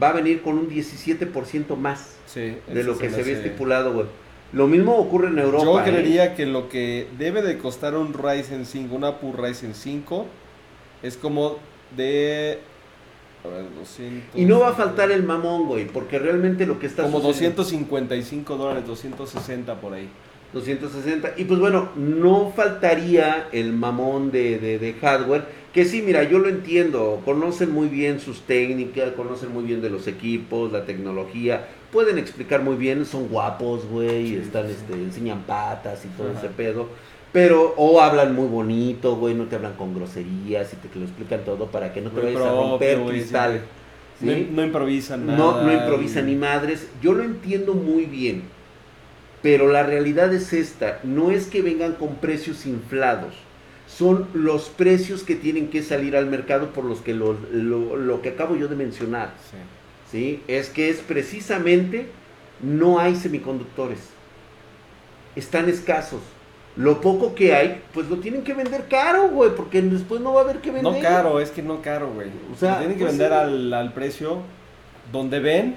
va 0.00 0.10
a 0.10 0.12
venir 0.12 0.42
con 0.42 0.58
un 0.58 0.70
17% 0.70 1.76
más 1.76 2.16
de 2.34 2.84
lo 2.84 2.96
que 2.96 3.10
se, 3.10 3.20
había 3.20 3.34
estipulado, 3.34 3.92
güey. 3.92 4.06
Lo 4.52 4.68
mismo 4.68 4.94
ocurre 4.96 5.28
en 5.28 5.38
Europa. 5.40 5.64
Yo 5.64 5.80
¿eh? 5.80 5.82
creería 5.84 6.34
que 6.36 6.46
lo 6.46 6.68
que 6.68 7.08
debe 7.18 7.42
de 7.42 7.58
costar 7.58 7.96
un 7.96 8.14
Ryzen 8.14 8.66
5, 8.66 8.94
un 8.94 9.04
Apple 9.04 9.32
Ryzen 9.36 9.74
5, 9.74 10.26
es 11.02 11.16
como 11.16 11.58
de... 11.96 12.60
A 13.44 13.48
ver, 13.48 13.64
200, 13.78 14.40
y 14.40 14.46
no 14.46 14.60
va 14.60 14.70
a 14.70 14.72
faltar 14.72 15.10
el 15.10 15.22
mamón, 15.22 15.66
güey, 15.66 15.86
porque 15.86 16.18
realmente 16.18 16.66
lo 16.66 16.78
que 16.78 16.86
está... 16.86 17.02
Como 17.02 17.20
255 17.20 18.56
dólares, 18.56 18.86
260 18.86 19.80
por 19.80 19.92
ahí. 19.92 20.08
260. 20.54 21.34
Y 21.36 21.44
pues 21.44 21.60
bueno, 21.60 21.90
no 21.96 22.52
faltaría 22.54 23.48
el 23.52 23.72
mamón 23.72 24.30
de, 24.30 24.58
de, 24.58 24.94
hardware. 24.94 25.44
Que 25.72 25.84
sí, 25.84 26.02
mira, 26.02 26.22
yo 26.22 26.38
lo 26.38 26.48
entiendo. 26.48 27.20
Conocen 27.24 27.72
muy 27.72 27.88
bien 27.88 28.20
sus 28.20 28.42
técnicas, 28.42 29.12
conocen 29.12 29.52
muy 29.52 29.64
bien 29.64 29.82
de 29.82 29.90
los 29.90 30.06
equipos, 30.06 30.72
la 30.72 30.84
tecnología. 30.84 31.66
Pueden 31.92 32.16
explicar 32.16 32.62
muy 32.62 32.76
bien, 32.76 33.04
son 33.04 33.28
guapos, 33.28 33.84
güey. 33.86 34.36
están, 34.36 34.66
este, 34.66 34.94
enseñan 34.94 35.42
patas 35.42 36.04
y 36.04 36.08
todo 36.16 36.30
ese 36.30 36.48
pedo. 36.48 36.88
Pero, 37.32 37.74
o 37.76 38.00
hablan 38.00 38.34
muy 38.34 38.46
bonito, 38.46 39.16
güey, 39.16 39.34
no 39.34 39.46
te 39.46 39.56
hablan 39.56 39.74
con 39.74 39.92
groserías 39.92 40.72
y 40.72 40.76
te 40.76 40.88
lo 40.96 41.04
explican 41.04 41.44
todo 41.44 41.66
para 41.66 41.92
que 41.92 42.00
no 42.00 42.10
te 42.10 42.20
vayas 42.20 42.40
a 42.40 42.50
romper 42.50 43.02
cristal. 43.02 43.60
No, 44.20 44.32
no, 44.52 44.64
improvisan 44.64 45.26
nada. 45.26 45.38
No, 45.38 45.62
no 45.64 45.72
improvisan 45.72 46.26
ni 46.26 46.36
madres. 46.36 46.88
Yo 47.02 47.12
lo 47.12 47.24
entiendo 47.24 47.74
muy 47.74 48.04
bien 48.04 48.53
pero 49.44 49.68
la 49.68 49.82
realidad 49.82 50.32
es 50.32 50.54
esta, 50.54 51.00
no 51.02 51.30
es 51.30 51.48
que 51.48 51.60
vengan 51.60 51.92
con 51.92 52.14
precios 52.14 52.64
inflados, 52.64 53.34
son 53.86 54.26
los 54.32 54.70
precios 54.70 55.22
que 55.22 55.34
tienen 55.34 55.68
que 55.68 55.82
salir 55.82 56.16
al 56.16 56.24
mercado 56.24 56.70
por 56.70 56.86
los 56.86 57.02
que 57.02 57.12
lo, 57.12 57.34
lo, 57.52 58.22
que 58.22 58.30
acabo 58.30 58.56
yo 58.56 58.68
de 58.68 58.76
mencionar. 58.76 59.34
Sí. 60.10 60.42
Es 60.48 60.70
que 60.70 60.88
es 60.88 61.00
precisamente, 61.00 62.06
no 62.62 62.98
hay 62.98 63.16
semiconductores, 63.16 63.98
están 65.36 65.68
escasos. 65.68 66.22
Lo 66.74 67.02
poco 67.02 67.34
que 67.34 67.54
hay, 67.54 67.82
pues 67.92 68.08
lo 68.08 68.16
tienen 68.20 68.44
que 68.44 68.54
vender 68.54 68.86
caro, 68.88 69.28
güey, 69.28 69.50
porque 69.54 69.82
después 69.82 70.22
no 70.22 70.32
va 70.32 70.40
a 70.40 70.44
haber 70.44 70.62
que 70.62 70.70
vender. 70.70 70.90
No 70.90 71.00
caro, 71.00 71.38
es 71.38 71.50
que 71.50 71.62
no 71.62 71.82
caro, 71.82 72.10
güey. 72.14 72.28
O 72.50 72.56
sea, 72.56 72.78
tienen 72.78 72.96
que 72.96 73.04
pues 73.04 73.18
vender 73.18 73.34
al, 73.34 73.74
al 73.74 73.92
precio 73.92 74.38
donde 75.12 75.38
ven 75.40 75.76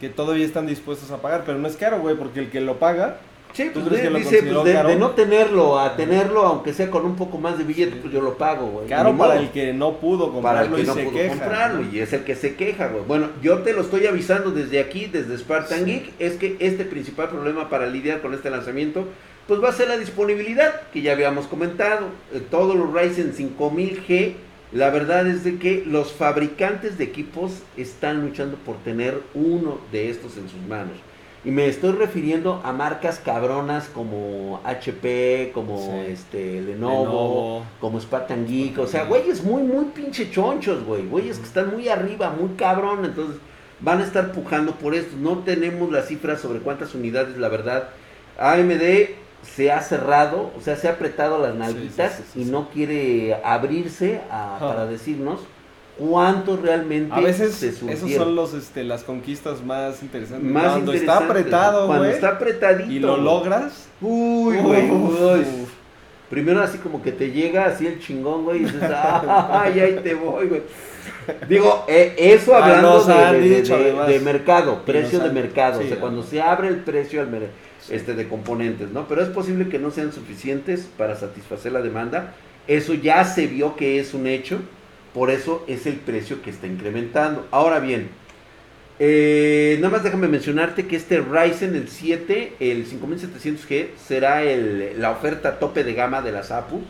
que 0.00 0.08
todavía 0.08 0.46
están 0.46 0.66
dispuestos 0.66 1.10
a 1.10 1.20
pagar, 1.20 1.42
pero 1.44 1.58
no 1.58 1.68
es 1.68 1.76
caro, 1.76 2.00
güey, 2.00 2.16
porque 2.16 2.40
el 2.40 2.50
que 2.50 2.60
lo 2.60 2.78
paga, 2.78 3.18
Sí, 3.52 3.70
pues 3.72 3.84
de, 3.90 4.10
dice, 4.10 4.42
pues 4.44 4.64
de, 4.64 4.96
no 4.96 5.10
tenerlo 5.10 5.78
a 5.78 5.96
tenerlo, 5.96 6.46
aunque 6.46 6.72
sea 6.72 6.88
con 6.88 7.04
un 7.04 7.16
poco 7.16 7.38
más 7.38 7.58
de 7.58 7.64
billete, 7.64 7.96
pues 7.96 8.12
yo 8.12 8.20
lo 8.20 8.38
pago, 8.38 8.66
güey. 8.66 8.86
Caro 8.86 9.16
para 9.16 9.36
el 9.36 9.50
que 9.50 9.72
no 9.72 9.96
pudo 9.96 10.32
comprarlo 10.32 10.70
para 10.70 10.76
el 10.76 10.82
que 10.82 10.86
no 10.86 10.94
se 10.94 11.02
pudo 11.04 11.14
queja. 11.14 11.28
comprarlo 11.30 11.84
y 11.90 11.98
es 11.98 12.12
el 12.12 12.22
que 12.22 12.36
se 12.36 12.54
queja, 12.54 12.88
güey. 12.88 13.02
Bueno, 13.06 13.28
yo 13.42 13.58
te 13.58 13.72
lo 13.72 13.80
estoy 13.82 14.06
avisando 14.06 14.52
desde 14.52 14.78
aquí, 14.78 15.06
desde 15.06 15.36
Spartan 15.36 15.84
Geek, 15.84 16.12
es 16.20 16.34
que 16.34 16.56
este 16.60 16.84
principal 16.84 17.28
problema 17.28 17.68
para 17.68 17.86
lidiar 17.86 18.20
con 18.20 18.34
este 18.34 18.50
lanzamiento, 18.50 19.06
pues 19.48 19.62
va 19.62 19.70
a 19.70 19.72
ser 19.72 19.88
la 19.88 19.96
disponibilidad, 19.96 20.82
que 20.92 21.02
ya 21.02 21.12
habíamos 21.12 21.46
comentado. 21.46 22.06
Eh, 22.32 22.40
todos 22.50 22.76
los 22.76 22.92
Ryzen 22.92 23.34
5000G 23.34 24.34
la 24.72 24.90
verdad 24.90 25.26
es 25.26 25.42
de 25.44 25.58
que 25.58 25.84
los 25.86 26.12
fabricantes 26.12 26.96
de 26.98 27.04
equipos 27.04 27.62
están 27.76 28.22
luchando 28.22 28.56
por 28.58 28.76
tener 28.78 29.20
uno 29.34 29.78
de 29.92 30.10
estos 30.10 30.36
en 30.36 30.48
sus 30.48 30.60
manos. 30.68 30.94
Y 31.42 31.50
me 31.50 31.66
estoy 31.66 31.92
refiriendo 31.92 32.60
a 32.64 32.72
marcas 32.72 33.18
cabronas 33.18 33.88
como 33.88 34.60
HP, 34.62 35.52
como 35.54 35.78
Sí. 35.78 36.12
este 36.12 36.60
Lenovo, 36.60 36.98
Lenovo. 37.04 37.64
como 37.80 37.98
Spartan 37.98 38.46
Geek. 38.46 38.78
O 38.78 38.86
sea, 38.86 39.04
güeyes 39.04 39.42
muy, 39.42 39.62
muy 39.62 39.86
pinche 39.86 40.30
chonchos, 40.30 40.84
güey. 40.84 41.06
Güeyes 41.06 41.38
que 41.38 41.46
están 41.46 41.70
muy 41.70 41.88
arriba, 41.88 42.30
muy 42.38 42.50
cabrón. 42.56 43.06
Entonces 43.06 43.36
van 43.80 44.00
a 44.02 44.04
estar 44.04 44.32
pujando 44.32 44.72
por 44.74 44.94
esto. 44.94 45.16
No 45.18 45.38
tenemos 45.38 45.90
las 45.90 46.08
cifras 46.08 46.42
sobre 46.42 46.58
cuántas 46.60 46.94
unidades, 46.94 47.38
la 47.38 47.48
verdad. 47.48 47.88
AMD 48.38 49.08
se 49.42 49.70
ha 49.72 49.80
cerrado, 49.80 50.50
o 50.56 50.60
sea, 50.60 50.76
se 50.76 50.88
ha 50.88 50.92
apretado 50.92 51.38
las 51.38 51.54
nalguitas 51.54 52.12
sí, 52.16 52.22
sí, 52.24 52.30
sí, 52.34 52.42
y 52.42 52.44
no 52.50 52.68
quiere 52.70 53.34
abrirse 53.44 54.20
a- 54.30 54.58
para 54.60 54.86
decirnos 54.86 55.40
cuánto 55.98 56.56
realmente 56.56 57.12
A 57.14 57.20
veces 57.20 57.54
se 57.54 57.68
esos 57.68 58.10
son 58.12 58.34
los, 58.36 58.54
este, 58.54 58.84
las 58.84 59.02
conquistas 59.04 59.62
más 59.64 60.02
interesantes. 60.02 60.50
más 60.50 60.72
Cuando 60.72 60.92
está 60.92 61.18
apretado, 61.18 61.86
Cuando 61.86 62.04
güey, 62.04 62.14
está 62.14 62.28
apretadito. 62.30 62.90
y 62.90 62.98
lo 62.98 63.16
logras. 63.16 63.88
Uy, 64.00 64.56
güey. 64.58 64.90
Primero 66.30 66.62
así 66.62 66.78
como 66.78 67.02
que 67.02 67.10
te 67.10 67.32
llega 67.32 67.66
así 67.66 67.86
el 67.88 67.98
chingón, 67.98 68.44
güey, 68.44 68.60
y 68.60 68.64
dices, 68.64 68.80
ay, 69.50 69.80
ahí 69.80 70.00
te 70.02 70.14
voy, 70.14 70.46
güey. 70.46 70.62
Digo, 71.48 71.84
eh, 71.88 72.14
eso 72.16 72.54
Ah, 72.54 72.64
hablando 72.64 73.04
de, 73.04 73.40
de- 73.62 73.62
de- 74.06 74.20
mercado, 74.20 74.82
precio 74.84 75.18
de 75.20 75.30
mercado, 75.30 75.80
o 75.80 75.82
sea, 75.82 75.96
cuando 75.98 76.22
se 76.22 76.40
abre 76.40 76.68
el 76.68 76.76
precio 76.76 77.20
al 77.20 77.28
mer- 77.28 77.50
Sí. 77.50 77.69
Este, 77.88 78.14
de 78.14 78.28
componentes, 78.28 78.90
¿no? 78.90 79.08
Pero 79.08 79.22
es 79.22 79.28
posible 79.28 79.68
que 79.68 79.78
no 79.78 79.90
sean 79.90 80.12
suficientes 80.12 80.88
para 80.98 81.16
satisfacer 81.16 81.72
la 81.72 81.80
demanda. 81.82 82.34
Eso 82.68 82.94
ya 82.94 83.24
se 83.24 83.46
vio 83.46 83.76
que 83.76 83.98
es 83.98 84.12
un 84.14 84.26
hecho, 84.26 84.58
por 85.14 85.30
eso 85.30 85.64
es 85.66 85.86
el 85.86 85.94
precio 85.94 86.42
que 86.42 86.50
está 86.50 86.66
incrementando. 86.66 87.46
Ahora 87.50 87.80
bien, 87.80 88.08
eh, 88.98 89.76
nada 89.80 89.92
más 89.92 90.02
déjame 90.04 90.28
mencionarte 90.28 90.86
que 90.86 90.96
este 90.96 91.20
Ryzen, 91.20 91.74
el 91.74 91.88
7, 91.88 92.52
el 92.60 92.86
5700G, 92.86 93.88
será 93.96 94.42
el- 94.42 95.00
la 95.00 95.10
oferta 95.10 95.58
tope 95.58 95.84
de 95.84 95.94
gama 95.94 96.20
de 96.20 96.32
las 96.32 96.50
APU. 96.50 96.82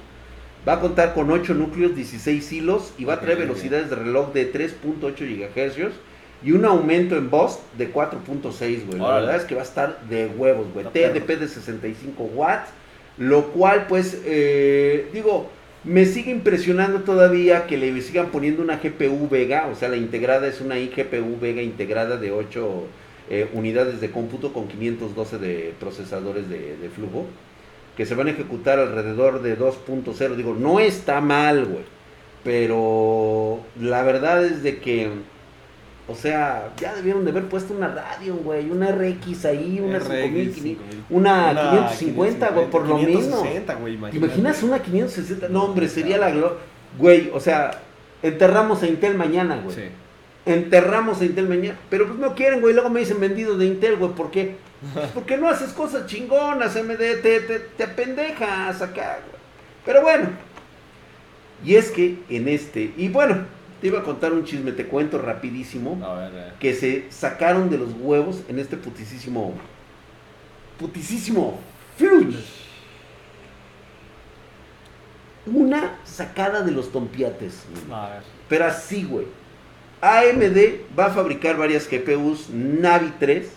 Va 0.68 0.74
a 0.74 0.80
contar 0.80 1.14
con 1.14 1.30
8 1.30 1.54
núcleos, 1.54 1.94
16 1.94 2.52
hilos 2.52 2.92
y 2.98 3.04
va 3.04 3.14
a 3.14 3.20
traer 3.20 3.38
velocidades 3.38 3.88
de 3.88 3.96
reloj 3.96 4.32
de 4.34 4.44
3.8 4.44 5.24
GHz 5.24 5.92
y 6.42 6.52
un 6.52 6.64
aumento 6.64 7.16
en 7.16 7.30
voz 7.30 7.60
de 7.76 7.92
4.6, 7.92 8.86
güey. 8.86 8.98
La 8.98 9.14
verdad 9.14 9.36
es 9.36 9.44
que 9.44 9.54
va 9.54 9.60
a 9.60 9.64
estar 9.64 10.00
de 10.08 10.26
huevos, 10.26 10.66
güey. 10.72 10.86
Perro. 10.86 11.12
TDP 11.12 11.38
de 11.38 11.48
65 11.48 12.22
watts, 12.34 12.70
lo 13.18 13.48
cual, 13.48 13.86
pues, 13.88 14.22
eh, 14.24 15.08
digo, 15.12 15.50
me 15.84 16.04
sigue 16.06 16.30
impresionando 16.30 17.00
todavía 17.00 17.66
que 17.66 17.76
le 17.78 17.98
sigan 18.02 18.26
poniendo 18.26 18.62
una 18.62 18.76
GPU 18.76 19.28
Vega, 19.28 19.68
o 19.72 19.74
sea, 19.74 19.88
la 19.88 19.96
integrada 19.96 20.46
es 20.46 20.60
una 20.60 20.78
iGPU 20.78 21.38
Vega 21.40 21.62
integrada 21.62 22.16
de 22.16 22.32
8 22.32 22.84
eh, 23.30 23.48
unidades 23.52 24.00
de 24.00 24.10
cómputo 24.10 24.52
con 24.52 24.68
512 24.68 25.38
de 25.38 25.74
procesadores 25.78 26.50
de, 26.50 26.76
de 26.76 26.90
flujo, 26.90 27.26
que 27.96 28.04
se 28.04 28.14
van 28.14 28.26
a 28.26 28.30
ejecutar 28.32 28.78
alrededor 28.78 29.40
de 29.40 29.58
2.0. 29.58 30.34
Digo, 30.36 30.54
no 30.54 30.80
está 30.80 31.20
mal, 31.20 31.64
güey, 31.64 31.84
pero 32.44 33.60
la 33.80 34.02
verdad 34.02 34.44
es 34.44 34.62
de 34.62 34.78
que, 34.78 35.10
o 36.10 36.14
sea, 36.14 36.72
ya 36.78 36.94
debieron 36.94 37.24
de 37.24 37.30
haber 37.30 37.44
puesto 37.48 37.72
una 37.72 37.88
radio, 37.88 38.34
güey, 38.36 38.68
una 38.70 38.90
RX 38.90 39.44
ahí, 39.44 39.80
una 39.80 39.98
RX, 39.98 40.08
5500, 40.08 40.54
5000. 40.56 41.04
una 41.10 41.50
550, 41.98 42.48
güey, 42.50 42.70
por 42.70 42.86
lo 42.86 42.98
menos. 42.98 43.22
560, 43.22 43.74
güey, 43.76 43.92
¿Te 43.92 43.98
imagínate. 43.98 44.26
imaginas 44.26 44.62
una 44.62 44.78
560? 44.80 45.48
No, 45.48 45.64
hombre, 45.64 45.88
sería 45.88 46.18
la. 46.18 46.32
Güey, 46.98 47.30
o 47.32 47.38
sea, 47.40 47.70
enterramos 48.22 48.82
a 48.82 48.86
Intel 48.88 49.14
mañana, 49.16 49.60
güey. 49.62 49.76
Sí. 49.76 49.82
Enterramos 50.46 51.20
a 51.20 51.24
Intel 51.24 51.48
mañana. 51.48 51.78
Pero 51.88 52.06
pues 52.08 52.18
no 52.18 52.34
quieren, 52.34 52.60
güey. 52.60 52.74
Luego 52.74 52.90
me 52.90 53.00
dicen 53.00 53.20
vendido 53.20 53.56
de 53.56 53.66
Intel, 53.66 53.96
güey. 53.96 54.12
¿Por 54.12 54.30
qué? 54.30 54.56
Pues 54.94 55.08
porque 55.12 55.36
no 55.36 55.48
haces 55.48 55.72
cosas 55.74 56.06
chingonas, 56.06 56.74
MD. 56.74 57.20
Te, 57.20 57.40
te, 57.40 57.58
te 57.58 57.86
pendejas 57.86 58.80
acá, 58.80 59.18
güey. 59.28 59.40
Pero 59.84 60.02
bueno. 60.02 60.30
Y 61.64 61.74
es 61.74 61.90
que 61.90 62.16
en 62.30 62.48
este. 62.48 62.92
Y 62.96 63.08
bueno, 63.10 63.44
te 63.80 63.86
iba 63.86 64.00
a 64.00 64.02
contar 64.02 64.32
un 64.32 64.44
chisme, 64.44 64.72
te 64.72 64.86
cuento 64.86 65.18
rapidísimo. 65.18 65.98
A 66.04 66.14
ver, 66.14 66.32
eh. 66.34 66.52
Que 66.60 66.74
se 66.74 67.10
sacaron 67.10 67.70
de 67.70 67.78
los 67.78 67.90
huevos 67.98 68.42
en 68.48 68.58
este 68.58 68.76
putisísimo. 68.76 69.54
Putisísimo. 70.78 71.58
Flush. 71.96 72.36
Una 75.46 75.98
sacada 76.04 76.62
de 76.62 76.72
los 76.72 76.92
tompiates. 76.92 77.64
A 77.90 78.10
ver. 78.10 78.22
Pero 78.48 78.66
así, 78.66 79.04
güey. 79.04 79.26
AMD 80.02 80.98
va 80.98 81.06
a 81.06 81.10
fabricar 81.10 81.56
varias 81.56 81.88
GPUs 81.88 82.50
Navi 82.50 83.12
3. 83.18 83.50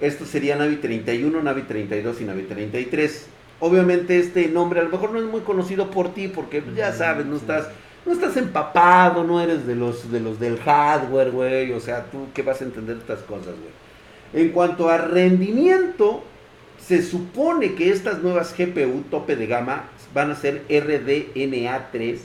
Esto 0.00 0.26
sería 0.26 0.56
Navi 0.56 0.76
31, 0.76 1.42
Navi 1.42 1.62
32 1.62 2.20
y 2.20 2.24
Navi 2.24 2.42
33. 2.42 3.26
Obviamente 3.60 4.18
este 4.18 4.48
nombre 4.48 4.80
a 4.80 4.82
lo 4.82 4.90
mejor 4.90 5.12
no 5.12 5.18
es 5.18 5.24
muy 5.24 5.40
conocido 5.40 5.90
por 5.90 6.12
ti 6.12 6.28
porque 6.28 6.62
ya 6.76 6.92
sabes, 6.92 7.24
no 7.24 7.36
estás 7.36 7.68
no 8.06 8.12
estás 8.12 8.36
empapado, 8.36 9.24
no 9.24 9.40
eres 9.40 9.66
de 9.66 9.74
los 9.74 10.10
de 10.10 10.20
los 10.20 10.38
del 10.38 10.58
hardware, 10.58 11.30
güey, 11.32 11.72
o 11.72 11.80
sea, 11.80 12.04
tú 12.04 12.28
qué 12.32 12.42
vas 12.42 12.60
a 12.60 12.64
entender 12.64 12.96
estas 12.96 13.20
cosas, 13.20 13.54
güey. 13.56 14.44
En 14.44 14.52
cuanto 14.52 14.88
a 14.88 14.98
rendimiento, 14.98 16.22
se 16.80 17.02
supone 17.02 17.74
que 17.74 17.90
estas 17.90 18.22
nuevas 18.22 18.54
GPU 18.56 19.02
tope 19.10 19.34
de 19.34 19.46
gama 19.46 19.84
van 20.14 20.30
a 20.30 20.36
ser 20.36 20.66
RDNA3 20.68 22.18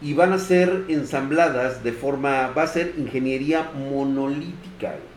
y 0.00 0.14
van 0.14 0.32
a 0.32 0.38
ser 0.38 0.84
ensambladas 0.88 1.82
de 1.82 1.92
forma, 1.92 2.48
va 2.48 2.62
a 2.62 2.66
ser 2.66 2.94
ingeniería 2.96 3.70
monolítica. 3.74 4.90
güey. 4.90 5.13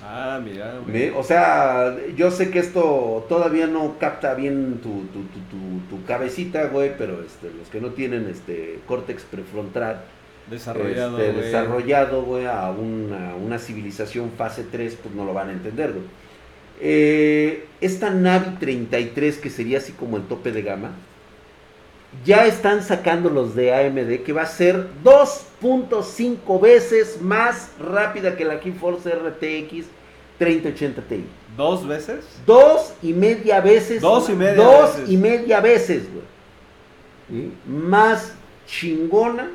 Ah, 0.00 0.40
mira, 0.42 0.78
güey. 0.86 1.10
O 1.10 1.22
sea, 1.24 1.96
yo 2.16 2.30
sé 2.30 2.50
que 2.50 2.60
esto 2.60 3.26
todavía 3.28 3.66
no 3.66 3.98
capta 3.98 4.34
bien 4.34 4.78
tu, 4.82 4.90
tu, 5.06 5.22
tu, 5.24 5.40
tu- 5.50 5.96
tu 5.96 6.04
cabecita, 6.06 6.66
güey, 6.66 6.92
pero 6.96 7.22
este, 7.24 7.50
los 7.58 7.68
que 7.68 7.80
no 7.80 7.88
tienen 7.88 8.28
este 8.28 8.78
córtex 8.86 9.22
prefrontal 9.24 10.02
Desarrollado, 10.48 11.18
este, 11.18 11.32
güey. 11.32 11.44
desarrollado, 11.44 12.22
güey, 12.22 12.46
a 12.46 12.70
una, 12.70 13.34
una 13.34 13.58
civilización 13.58 14.30
fase 14.38 14.64
3, 14.70 14.96
pues 15.02 15.14
no 15.14 15.24
lo 15.24 15.34
van 15.34 15.48
a 15.48 15.52
entender, 15.52 15.92
güey. 15.92 16.04
Eh, 16.80 17.66
esta 17.80 18.10
Navi 18.10 18.56
33, 18.60 19.38
que 19.38 19.50
sería 19.50 19.78
así 19.78 19.92
como 19.92 20.16
el 20.16 20.22
tope 20.24 20.52
de 20.52 20.62
gama, 20.62 20.92
ya 22.24 22.46
están 22.46 22.82
sacando 22.82 23.30
los 23.30 23.54
de 23.54 23.74
AMD, 23.74 24.24
que 24.24 24.32
va 24.32 24.42
a 24.42 24.46
ser 24.46 24.86
2.5 25.04 26.60
veces 26.60 27.20
más 27.20 27.70
rápida 27.78 28.36
que 28.36 28.44
la 28.44 28.58
GeForce 28.58 29.10
RTX 29.10 29.86
3080 30.38 31.02
Ti. 31.02 31.24
¿Dos 31.56 31.86
veces? 31.86 32.24
Dos 32.46 32.94
y 33.02 33.12
media 33.12 33.60
veces. 33.60 34.00
Dos 34.00 34.28
y 34.30 34.32
media 34.32 34.54
dos 34.54 34.96
veces. 34.96 35.10
y 35.10 35.16
media 35.16 35.60
veces, 35.60 36.02
güey. 36.12 36.24
¿Sí? 37.28 37.52
Más 37.66 38.32
chingona 38.66 39.50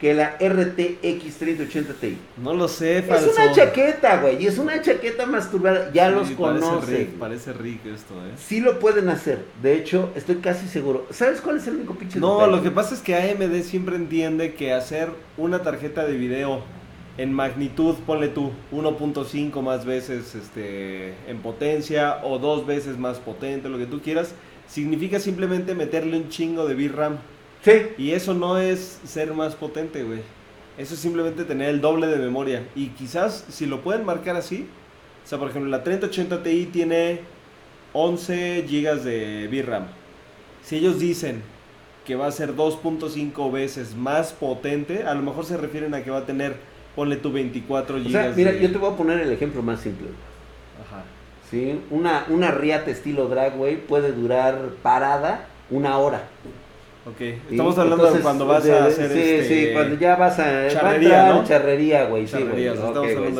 que 0.00 0.14
la 0.14 0.36
RTX 0.40 1.36
3080 1.38 1.92
Ti. 1.94 2.16
No 2.42 2.54
lo 2.54 2.68
sé, 2.68 2.98
Es 2.98 3.04
falso. 3.04 3.30
una 3.36 3.52
chaqueta, 3.52 4.20
güey. 4.22 4.42
Y 4.42 4.46
es 4.46 4.56
una 4.56 4.80
chaqueta 4.80 5.26
masturbada. 5.26 5.90
Ya 5.92 6.08
Sí, 6.08 6.14
los 6.14 6.30
conoce. 6.30 7.10
Parece 7.18 7.52
rico 7.52 7.90
esto, 7.90 8.14
¿eh? 8.14 8.30
Sí 8.38 8.60
lo 8.60 8.78
pueden 8.78 9.10
hacer. 9.10 9.44
De 9.62 9.74
hecho, 9.74 10.10
estoy 10.16 10.36
casi 10.36 10.66
seguro. 10.68 11.06
¿Sabes 11.10 11.40
cuál 11.42 11.58
es 11.58 11.66
el 11.66 11.74
único 11.76 11.94
pinche 11.96 12.18
No, 12.18 12.36
detalle? 12.38 12.56
lo 12.56 12.62
que 12.62 12.70
pasa 12.70 12.94
es 12.94 13.00
que 13.02 13.14
AMD 13.14 13.62
siempre 13.62 13.96
entiende 13.96 14.54
que 14.54 14.72
hacer 14.72 15.10
una 15.36 15.60
tarjeta 15.62 16.06
de 16.06 16.14
video 16.16 16.62
en 17.18 17.34
magnitud, 17.34 17.96
ponle 18.06 18.28
tú, 18.28 18.52
1.5 18.72 19.60
más 19.60 19.84
veces 19.84 20.34
este, 20.34 21.12
en 21.28 21.38
potencia 21.42 22.20
o 22.24 22.38
dos 22.38 22.66
veces 22.66 22.96
más 22.96 23.18
potente, 23.18 23.68
lo 23.68 23.76
que 23.76 23.84
tú 23.86 24.00
quieras, 24.00 24.32
significa 24.66 25.20
simplemente 25.20 25.74
meterle 25.74 26.16
un 26.16 26.30
chingo 26.30 26.66
de 26.66 26.74
VRAM. 26.74 27.18
Sí. 27.64 27.72
Y 27.98 28.12
eso 28.12 28.34
no 28.34 28.58
es 28.58 29.00
ser 29.04 29.32
más 29.34 29.54
potente, 29.54 30.02
güey. 30.02 30.20
Eso 30.78 30.94
es 30.94 31.00
simplemente 31.00 31.44
tener 31.44 31.68
el 31.68 31.80
doble 31.80 32.06
de 32.06 32.16
memoria. 32.16 32.66
Y 32.74 32.88
quizás 32.88 33.44
si 33.50 33.66
lo 33.66 33.82
pueden 33.82 34.04
marcar 34.04 34.36
así, 34.36 34.66
o 35.24 35.28
sea, 35.28 35.38
por 35.38 35.50
ejemplo, 35.50 35.70
la 35.70 35.84
3080 35.84 36.42
Ti 36.42 36.70
tiene 36.72 37.20
11 37.92 38.62
GB 38.62 39.02
de 39.02 39.48
VRAM. 39.48 39.86
Si 40.62 40.76
ellos 40.76 40.98
dicen 40.98 41.42
que 42.06 42.16
va 42.16 42.26
a 42.26 42.32
ser 42.32 42.54
2.5 42.56 43.52
veces 43.52 43.94
más 43.94 44.32
potente, 44.32 45.04
a 45.04 45.14
lo 45.14 45.22
mejor 45.22 45.44
se 45.44 45.56
refieren 45.56 45.94
a 45.94 46.02
que 46.02 46.10
va 46.10 46.18
a 46.18 46.26
tener, 46.26 46.56
ponle 46.96 47.16
tu 47.16 47.30
24 47.30 47.98
GB 47.98 48.06
O 48.06 48.10
sea, 48.10 48.32
mira, 48.34 48.52
de... 48.52 48.60
yo 48.60 48.72
te 48.72 48.78
voy 48.78 48.92
a 48.92 48.96
poner 48.96 49.20
el 49.20 49.30
ejemplo 49.32 49.62
más 49.62 49.80
simple. 49.80 50.08
Ajá. 50.86 51.04
¿sí? 51.50 51.80
Una, 51.90 52.24
una 52.28 52.50
riata 52.50 52.90
estilo 52.90 53.28
drag, 53.28 53.56
güey, 53.56 53.76
puede 53.76 54.12
durar 54.12 54.70
parada 54.82 55.46
una 55.70 55.98
hora. 55.98 56.28
Ok, 57.06 57.20
estamos 57.50 57.78
hablando 57.78 58.12
de 58.12 58.20
cuando 58.20 58.46
vas 58.46 58.62
de- 58.64 58.72
a 58.74 58.84
hacer 58.84 59.10
Sí, 59.10 59.18
este... 59.18 59.48
sí, 59.48 59.72
cuando 59.72 59.98
ya 59.98 60.16
vas 60.16 60.38
a... 60.38 60.68
charrería, 60.68 61.28
¿no? 61.32 61.44
charrería, 61.44 62.04
güey, 62.04 62.26
sí, 62.26 62.36
güey. 62.42 62.70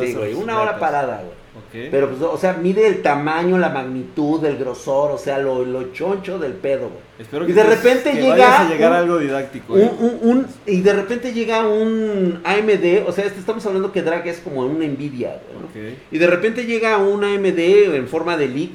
Sí, 0.07 0.33
Una 0.35 0.61
hora 0.61 0.79
parada, 0.79 1.17
güey. 1.23 1.41
Ok. 1.85 1.89
Pero, 1.91 2.09
pues, 2.09 2.21
o 2.21 2.37
sea, 2.37 2.53
mide 2.53 2.87
el 2.87 3.01
tamaño, 3.01 3.57
la 3.57 3.69
magnitud, 3.69 4.43
el 4.45 4.57
grosor, 4.57 5.11
o 5.11 5.17
sea, 5.17 5.37
lo, 5.37 5.63
lo 5.65 5.91
choncho 5.93 6.39
del 6.39 6.53
pedo, 6.53 6.89
güey. 6.89 7.01
Espero 7.19 7.43
y 7.43 7.47
que 7.47 7.53
de 7.53 7.61
estés- 7.61 7.69
repente 7.75 8.11
que 8.11 8.15
llega 8.21 8.29
vayas 8.31 8.59
a 8.61 8.69
llegar 8.69 8.89
un- 8.91 8.95
a 8.95 8.99
algo 8.99 9.17
didáctico. 9.19 9.73
Un, 9.73 9.79
eh. 9.81 9.91
un- 9.99 10.19
un- 10.21 10.47
y 10.65 10.81
de 10.81 10.93
repente 10.93 11.33
llega 11.33 11.67
un 11.67 12.41
AMD, 12.43 13.03
o 13.07 13.11
sea, 13.11 13.25
este- 13.25 13.39
estamos 13.39 13.65
hablando 13.65 13.91
que 13.91 14.01
Drag 14.01 14.25
es 14.27 14.39
como 14.39 14.61
una 14.61 14.85
Nvidia, 14.87 15.39
güey, 15.51 15.61
¿no? 15.61 15.67
Ok. 15.91 15.97
Y 16.11 16.17
de 16.17 16.27
repente 16.27 16.65
llega 16.65 16.97
un 16.97 17.23
AMD 17.23 17.59
en 17.95 18.07
forma 18.07 18.37
de 18.37 18.47
leak 18.47 18.71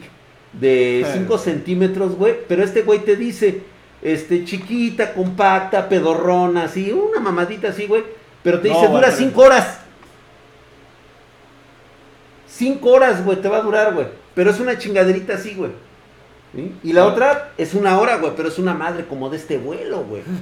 de 0.52 1.04
5 1.12 1.38
centímetros, 1.38 2.14
güey. 2.14 2.34
Pero 2.46 2.62
este 2.62 2.82
güey 2.82 3.00
te 3.00 3.16
dice, 3.16 3.62
este, 4.02 4.44
chiquita, 4.44 5.12
compacta, 5.14 5.88
pedorrona, 5.88 6.64
así, 6.64 6.92
una 6.92 7.20
mamadita 7.20 7.68
así, 7.68 7.86
güey. 7.86 8.04
Pero 8.42 8.60
te 8.60 8.68
No, 8.68 8.74
dice, 8.80 8.88
dura 8.92 9.10
5 9.10 9.40
horas. 9.40 9.80
5 12.48 12.88
horas, 12.90 13.24
güey, 13.24 13.40
te 13.40 13.48
va 13.48 13.58
a 13.58 13.62
durar, 13.62 13.94
güey. 13.94 14.06
Pero 14.34 14.50
es 14.50 14.60
una 14.60 14.78
chingaderita 14.78 15.34
así, 15.34 15.54
güey. 15.54 15.72
¿Sí? 16.54 16.74
Y 16.84 16.92
la 16.92 17.02
Ah. 17.02 17.06
otra 17.06 17.52
es 17.58 17.74
una 17.74 17.98
hora, 17.98 18.16
güey, 18.16 18.32
pero 18.36 18.48
es 18.48 18.58
una 18.58 18.72
madre 18.74 19.04
como 19.06 19.28
de 19.28 19.36
este 19.36 19.58
vuelo, 19.58 20.04
güey. 20.04 20.22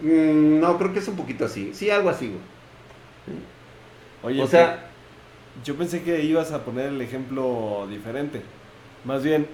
Mm, 0.00 0.58
no, 0.60 0.76
creo 0.76 0.92
que 0.92 0.98
es 0.98 1.06
un 1.08 1.14
poquito 1.14 1.44
así. 1.46 1.70
Sí, 1.72 1.88
algo 1.88 2.10
así, 2.10 2.26
güey. 2.26 2.40
Oye, 4.24 4.42
o 4.42 4.46
sea, 4.46 4.86
yo 5.64 5.76
pensé 5.76 6.02
que 6.02 6.20
ibas 6.24 6.50
a 6.50 6.64
poner 6.64 6.86
el 6.86 7.00
ejemplo 7.00 7.86
diferente. 7.88 8.42
Más 9.04 9.22
bien, 9.22 9.46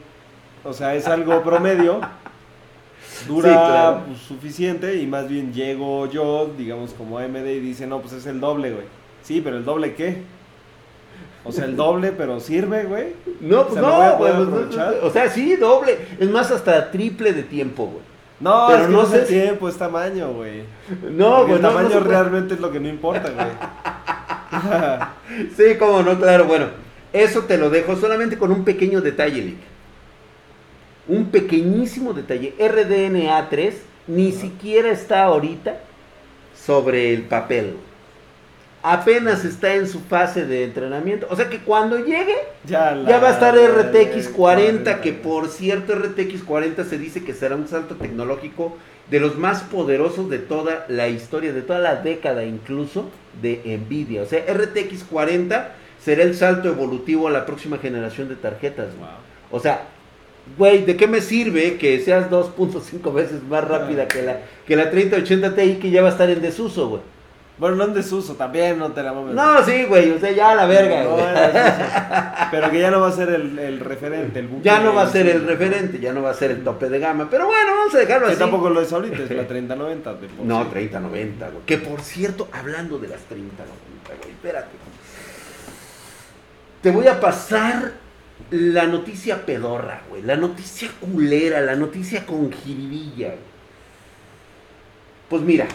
o 0.64 0.72
sea, 0.72 0.94
es 0.94 1.06
algo 1.06 1.42
promedio. 1.44 2.00
Dura 3.26 3.48
Sí, 3.48 3.54
claro. 3.54 4.02
pues, 4.06 4.18
suficiente 4.20 4.96
y 4.96 5.06
más 5.06 5.28
bien 5.28 5.52
llego 5.52 6.06
yo, 6.10 6.50
digamos 6.56 6.92
como 6.94 7.18
AMD 7.18 7.46
y 7.46 7.60
dice, 7.60 7.86
no, 7.86 8.00
pues 8.00 8.12
es 8.14 8.26
el 8.26 8.40
doble, 8.40 8.70
güey. 8.72 8.84
Sí, 9.22 9.40
pero 9.42 9.56
el 9.58 9.64
doble 9.64 9.94
qué? 9.94 10.22
O 11.44 11.52
sea, 11.52 11.64
el 11.64 11.74
doble, 11.76 12.12
pero 12.12 12.38
sirve, 12.40 12.84
güey. 12.84 13.14
No, 13.40 13.60
O 13.60 13.66
pues 13.68 13.80
sea, 13.80 13.82
¿lo 13.82 13.96
voy 13.96 14.04
a 14.06 14.10
no, 14.10 14.16
güey. 14.18 14.32
pues, 14.32 14.48
aprovechar? 14.48 14.94
o 15.02 15.10
sea, 15.10 15.28
sí, 15.30 15.56
doble. 15.56 15.96
Es 16.18 16.30
más, 16.30 16.50
hasta 16.50 16.90
triple 16.90 17.32
de 17.32 17.42
tiempo, 17.42 17.86
güey. 17.86 18.02
No, 18.40 18.66
Pero 18.68 18.80
es 18.80 18.86
que 18.86 18.92
no 18.92 18.98
no 18.98 19.04
es 19.04 19.10
sé 19.10 19.26
si- 19.26 19.32
tiempo, 19.34 19.68
es 19.68 19.76
tamaño, 19.76 20.32
güey. 20.32 20.62
No, 21.10 21.30
Porque 21.38 21.42
güey. 21.44 21.54
el 21.56 21.62
no, 21.62 21.68
tamaño 21.68 21.88
no 21.90 22.00
realmente 22.00 22.54
es 22.54 22.60
lo 22.60 22.70
que 22.70 22.80
no 22.80 22.88
importa, 22.88 23.30
güey. 23.30 23.46
Sí, 25.56 25.76
cómo 25.78 26.02
no, 26.02 26.18
claro. 26.18 26.44
Bueno, 26.46 26.66
eso 27.12 27.42
te 27.42 27.56
lo 27.58 27.70
dejo 27.70 27.96
solamente 27.96 28.36
con 28.38 28.50
un 28.52 28.64
pequeño 28.64 29.00
detalle, 29.00 29.42
Lick. 29.42 29.58
Un 31.10 31.26
pequeñísimo 31.30 32.12
detalle. 32.12 32.54
RDNA3 32.58 33.72
ni 34.06 34.32
siquiera 34.32 34.90
está 34.90 35.24
ahorita 35.24 35.80
sobre 36.54 37.12
el 37.12 37.22
papel. 37.22 37.74
Apenas 38.82 39.44
está 39.44 39.74
en 39.74 39.86
su 39.86 40.00
fase 40.00 40.46
de 40.46 40.64
entrenamiento. 40.64 41.26
O 41.28 41.36
sea 41.36 41.50
que 41.50 41.58
cuando 41.58 41.98
llegue, 41.98 42.34
ya, 42.64 42.92
la- 42.94 43.10
Ya 43.10 43.18
va 43.18 43.28
a 43.28 43.32
estar 43.32 43.54
RTX 43.54 44.28
40, 44.28 44.32
40, 44.32 45.00
que 45.02 45.12
por 45.12 45.48
cierto 45.48 45.94
RTX 45.94 46.42
40 46.44 46.84
se 46.84 46.96
dice 46.96 47.22
que 47.22 47.34
será 47.34 47.56
un 47.56 47.68
salto 47.68 47.96
tecnológico 47.96 48.76
de 49.10 49.20
los 49.20 49.36
más 49.36 49.62
poderosos 49.64 50.30
de 50.30 50.38
toda 50.38 50.86
la 50.88 51.08
historia, 51.08 51.52
de 51.52 51.60
toda 51.62 51.78
la 51.80 51.96
década 51.96 52.44
incluso 52.44 53.10
de 53.42 53.60
Nvidia. 53.86 54.22
O 54.22 54.26
sea, 54.26 54.42
RTX 54.50 55.04
40 55.04 55.72
será 56.02 56.22
el 56.22 56.34
salto 56.34 56.68
evolutivo 56.68 57.28
a 57.28 57.30
la 57.30 57.44
próxima 57.44 57.76
generación 57.76 58.28
de 58.30 58.36
tarjetas. 58.36 58.96
Wow. 58.96 59.08
O 59.50 59.60
sea, 59.60 59.82
güey, 60.56 60.84
¿de 60.84 60.96
qué 60.96 61.06
me 61.06 61.20
sirve 61.20 61.76
que 61.78 62.00
seas 62.00 62.30
2.5 62.30 63.12
veces 63.12 63.42
más 63.44 63.66
rápida 63.66 64.06
que 64.08 64.22
la, 64.22 64.40
que 64.66 64.76
la 64.76 64.90
3080 64.90 65.54
Ti 65.54 65.78
que 65.80 65.90
ya 65.90 66.02
va 66.02 66.08
a 66.08 66.12
estar 66.12 66.28
en 66.30 66.40
desuso, 66.42 66.88
güey? 66.88 67.02
Bueno, 67.58 67.76
no 67.76 67.84
en 67.84 67.92
desuso, 67.94 68.36
también 68.36 68.78
no 68.78 68.90
te 68.92 69.02
la 69.02 69.12
mames. 69.12 69.34
No, 69.34 69.62
sí, 69.62 69.84
güey, 69.84 70.10
o 70.12 70.18
sea, 70.18 70.30
ya 70.32 70.52
a 70.52 70.54
la 70.54 70.64
verga, 70.64 71.04
No, 71.04 71.10
güey. 71.10 71.24
Pero 72.50 72.70
que 72.70 72.80
ya 72.80 72.90
no 72.90 73.02
va 73.02 73.08
a 73.08 73.12
ser 73.12 73.28
el, 73.28 73.58
el 73.58 73.80
referente, 73.80 74.38
el 74.38 74.48
buque. 74.48 74.64
Ya 74.64 74.80
no 74.80 74.94
va 74.94 75.02
a 75.02 75.10
ser 75.10 75.26
el 75.28 75.46
referente, 75.46 75.98
ya 76.00 76.14
no 76.14 76.22
va 76.22 76.30
a 76.30 76.34
ser 76.34 76.52
el 76.52 76.64
tope 76.64 76.88
de 76.88 76.98
gama. 76.98 77.28
Pero 77.30 77.44
bueno, 77.46 77.72
vamos 77.76 77.94
a 77.94 77.98
dejarlo 77.98 78.28
Que 78.28 78.32
así. 78.32 78.40
tampoco 78.40 78.70
lo 78.70 78.80
es 78.80 78.90
ahorita, 78.90 79.24
es 79.24 79.30
la 79.32 79.46
3090 79.46 80.14
de 80.14 80.28
por 80.28 80.46
No, 80.46 80.62
sí. 80.64 80.68
3090, 80.70 81.48
güey. 81.50 81.64
Que 81.66 81.76
por 81.76 82.00
cierto, 82.00 82.48
hablando 82.50 82.98
de 82.98 83.08
las 83.08 83.20
3090, 83.24 83.64
güey, 84.22 84.30
espérate. 84.32 84.68
Te 86.80 86.90
voy 86.90 87.06
a 87.08 87.20
pasar 87.20 87.92
la 88.50 88.86
noticia 88.86 89.44
pedorra, 89.46 90.02
güey. 90.08 90.22
La 90.22 90.36
noticia 90.36 90.90
culera, 91.00 91.60
la 91.60 91.76
noticia 91.76 92.26
con 92.26 92.52
jiribilla. 92.52 93.34
Pues 95.28 95.42
mira, 95.42 95.68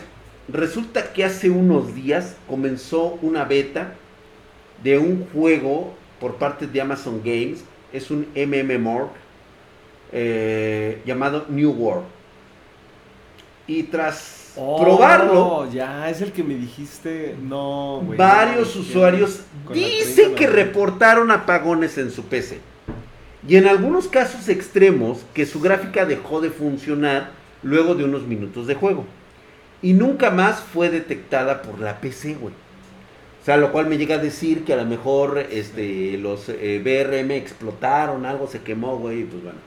resulta 0.47 1.13
que 1.13 1.23
hace 1.23 1.49
unos 1.49 1.95
días 1.95 2.35
comenzó 2.47 3.17
una 3.21 3.45
beta 3.45 3.93
de 4.83 4.97
un 4.97 5.27
juego 5.27 5.93
por 6.19 6.35
parte 6.35 6.67
de 6.67 6.81
Amazon 6.81 7.21
Games. 7.23 7.63
Es 7.93 8.11
un 8.11 8.27
MMORG 8.35 9.09
eh, 10.11 11.01
llamado 11.05 11.45
New 11.49 11.71
World. 11.71 12.05
Y 13.67 13.83
tras 13.83 14.34
Oh, 14.57 14.81
probarlo, 14.81 15.69
Ya, 15.71 16.09
es 16.09 16.21
el 16.21 16.31
que 16.31 16.43
me 16.43 16.55
dijiste. 16.55 17.35
No, 17.41 18.01
güey. 18.05 18.17
varios 18.17 18.75
usuarios 18.75 19.41
dicen 19.73 20.35
que 20.35 20.47
3090. 20.47 20.47
reportaron 20.47 21.31
apagones 21.31 21.97
en 21.97 22.11
su 22.11 22.23
PC. 22.23 22.59
Y 23.47 23.57
en 23.57 23.67
algunos 23.67 24.07
casos 24.07 24.49
extremos 24.49 25.19
que 25.33 25.45
su 25.45 25.61
gráfica 25.61 26.05
dejó 26.05 26.41
de 26.41 26.49
funcionar 26.49 27.31
luego 27.63 27.95
de 27.95 28.03
unos 28.03 28.23
minutos 28.23 28.65
de 28.67 28.75
juego. 28.75 29.05
Y 29.81 29.93
nunca 29.93 30.31
más 30.31 30.61
fue 30.61 30.89
detectada 30.89 31.61
por 31.61 31.79
la 31.79 31.99
PC, 31.99 32.35
güey. 32.35 32.53
O 33.41 33.45
sea, 33.45 33.57
lo 33.57 33.71
cual 33.71 33.85
me 33.85 33.97
llega 33.99 34.15
a 34.15 34.19
decir 34.19 34.63
que 34.63 34.73
a 34.73 34.77
lo 34.77 34.85
mejor 34.85 35.37
este, 35.51 36.17
los 36.17 36.49
eh, 36.49 36.81
BRM 36.83 37.29
explotaron, 37.31 38.25
algo 38.25 38.47
se 38.47 38.61
quemó, 38.61 38.97
güey, 38.97 39.23
pues 39.23 39.43
bueno. 39.43 39.59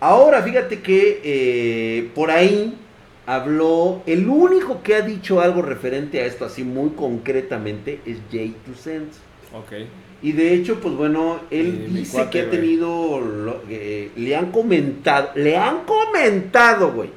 Ahora, 0.00 0.42
fíjate 0.42 0.80
que 0.80 1.20
eh, 1.22 2.10
por 2.14 2.30
ahí 2.30 2.74
habló, 3.26 4.02
el 4.06 4.28
único 4.28 4.82
que 4.82 4.94
ha 4.96 5.00
dicho 5.02 5.40
algo 5.40 5.62
referente 5.62 6.20
a 6.20 6.26
esto 6.26 6.44
así 6.44 6.64
muy 6.64 6.90
concretamente 6.90 8.00
es 8.06 8.18
J2Sense. 8.32 9.18
Ok. 9.54 9.72
Y 10.22 10.32
de 10.32 10.54
hecho, 10.54 10.78
pues 10.80 10.94
bueno, 10.94 11.40
él 11.50 11.86
Eh, 11.86 11.90
dice 11.92 12.12
cuate, 12.18 12.30
que 12.30 12.40
ha 12.42 12.50
tenido, 12.50 13.20
lo- 13.20 13.60
eh, 13.68 14.10
le 14.16 14.36
han 14.36 14.52
comentado, 14.52 15.30
le 15.34 15.56
han 15.56 15.78
comentado, 15.84 16.92
güey. 16.92 17.10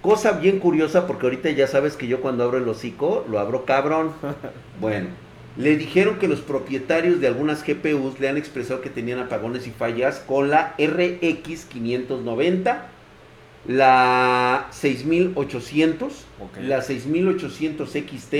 Cosa 0.00 0.32
bien 0.32 0.58
curiosa 0.58 1.06
porque 1.06 1.26
ahorita 1.26 1.50
ya 1.50 1.66
sabes 1.66 1.96
que 1.96 2.06
yo 2.06 2.20
cuando 2.20 2.44
abro 2.44 2.58
el 2.58 2.68
hocico 2.68 3.24
lo 3.30 3.38
abro 3.38 3.64
cabrón. 3.64 4.12
Bueno, 4.80 5.08
le 5.56 5.76
dijeron 5.76 6.18
que 6.18 6.28
los 6.28 6.40
propietarios 6.40 7.20
de 7.20 7.26
algunas 7.28 7.64
GPUs 7.66 8.20
le 8.20 8.28
han 8.28 8.36
expresado 8.36 8.80
que 8.82 8.90
tenían 8.90 9.18
apagones 9.18 9.66
y 9.66 9.70
fallas 9.70 10.18
con 10.26 10.50
la 10.50 10.74
RX 10.78 11.64
590, 11.64 12.88
la 13.68 14.66
6800, 14.70 16.12
Ok. 16.40 16.58
la 16.62 16.82
6800 16.82 17.90
XT, 17.90 18.34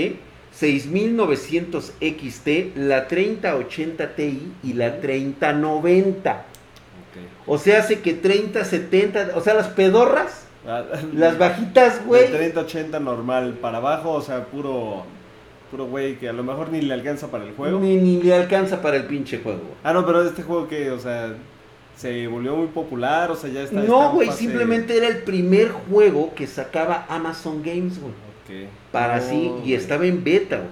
6900 0.51 1.93
XT, 2.01 2.75
la 2.75 3.07
3080 3.07 4.15
Ti 4.15 4.51
y 4.63 4.73
la 4.73 4.99
3090. 4.99 6.31
Ok. 6.31 6.37
O 7.45 7.57
sea, 7.57 7.79
hace 7.79 7.99
que 7.99 8.13
30, 8.13 8.63
70, 8.65 9.31
o 9.35 9.41
sea, 9.41 9.53
las 9.53 9.67
pedorras, 9.67 10.43
Ah, 10.69 10.83
las 11.13 11.37
bajitas, 11.37 11.99
De 12.01 12.05
güey. 12.05 12.27
3080 12.29 12.99
normal 12.99 13.53
para 13.61 13.77
abajo, 13.77 14.11
o 14.11 14.21
sea, 14.21 14.45
puro. 14.45 15.05
Puro 15.71 15.85
güey 15.85 16.15
que 16.17 16.27
a 16.29 16.33
lo 16.33 16.43
mejor 16.43 16.69
ni 16.69 16.81
le 16.81 16.93
alcanza 16.93 17.29
para 17.31 17.43
el 17.45 17.53
juego. 17.53 17.79
Ni, 17.79 17.95
ni 17.97 18.21
le 18.21 18.33
alcanza 18.33 18.81
para 18.81 18.97
el 18.97 19.03
pinche 19.03 19.39
juego. 19.39 19.75
Ah, 19.83 19.93
no, 19.93 20.05
pero 20.05 20.23
este 20.23 20.43
juego 20.43 20.67
que, 20.67 20.91
o 20.91 20.99
sea, 20.99 21.35
se 21.97 22.27
volvió 22.27 22.55
muy 22.55 22.67
popular, 22.67 23.29
o 23.31 23.35
sea, 23.35 23.49
ya 23.49 23.63
está. 23.63 23.81
No, 23.89 24.11
güey, 24.13 24.27
simplemente 24.37 24.95
era 24.97 25.07
el 25.07 25.23
primer 25.23 25.69
juego 25.71 26.33
que 26.35 26.47
sacaba 26.47 27.05
Amazon 27.09 27.61
Games, 27.63 27.99
güey. 27.99 28.13
Para 28.93 29.19
sí, 29.19 29.51
y 29.65 29.73
estaba 29.73 30.05
en 30.05 30.23
beta, 30.23 30.57
güey. 30.57 30.69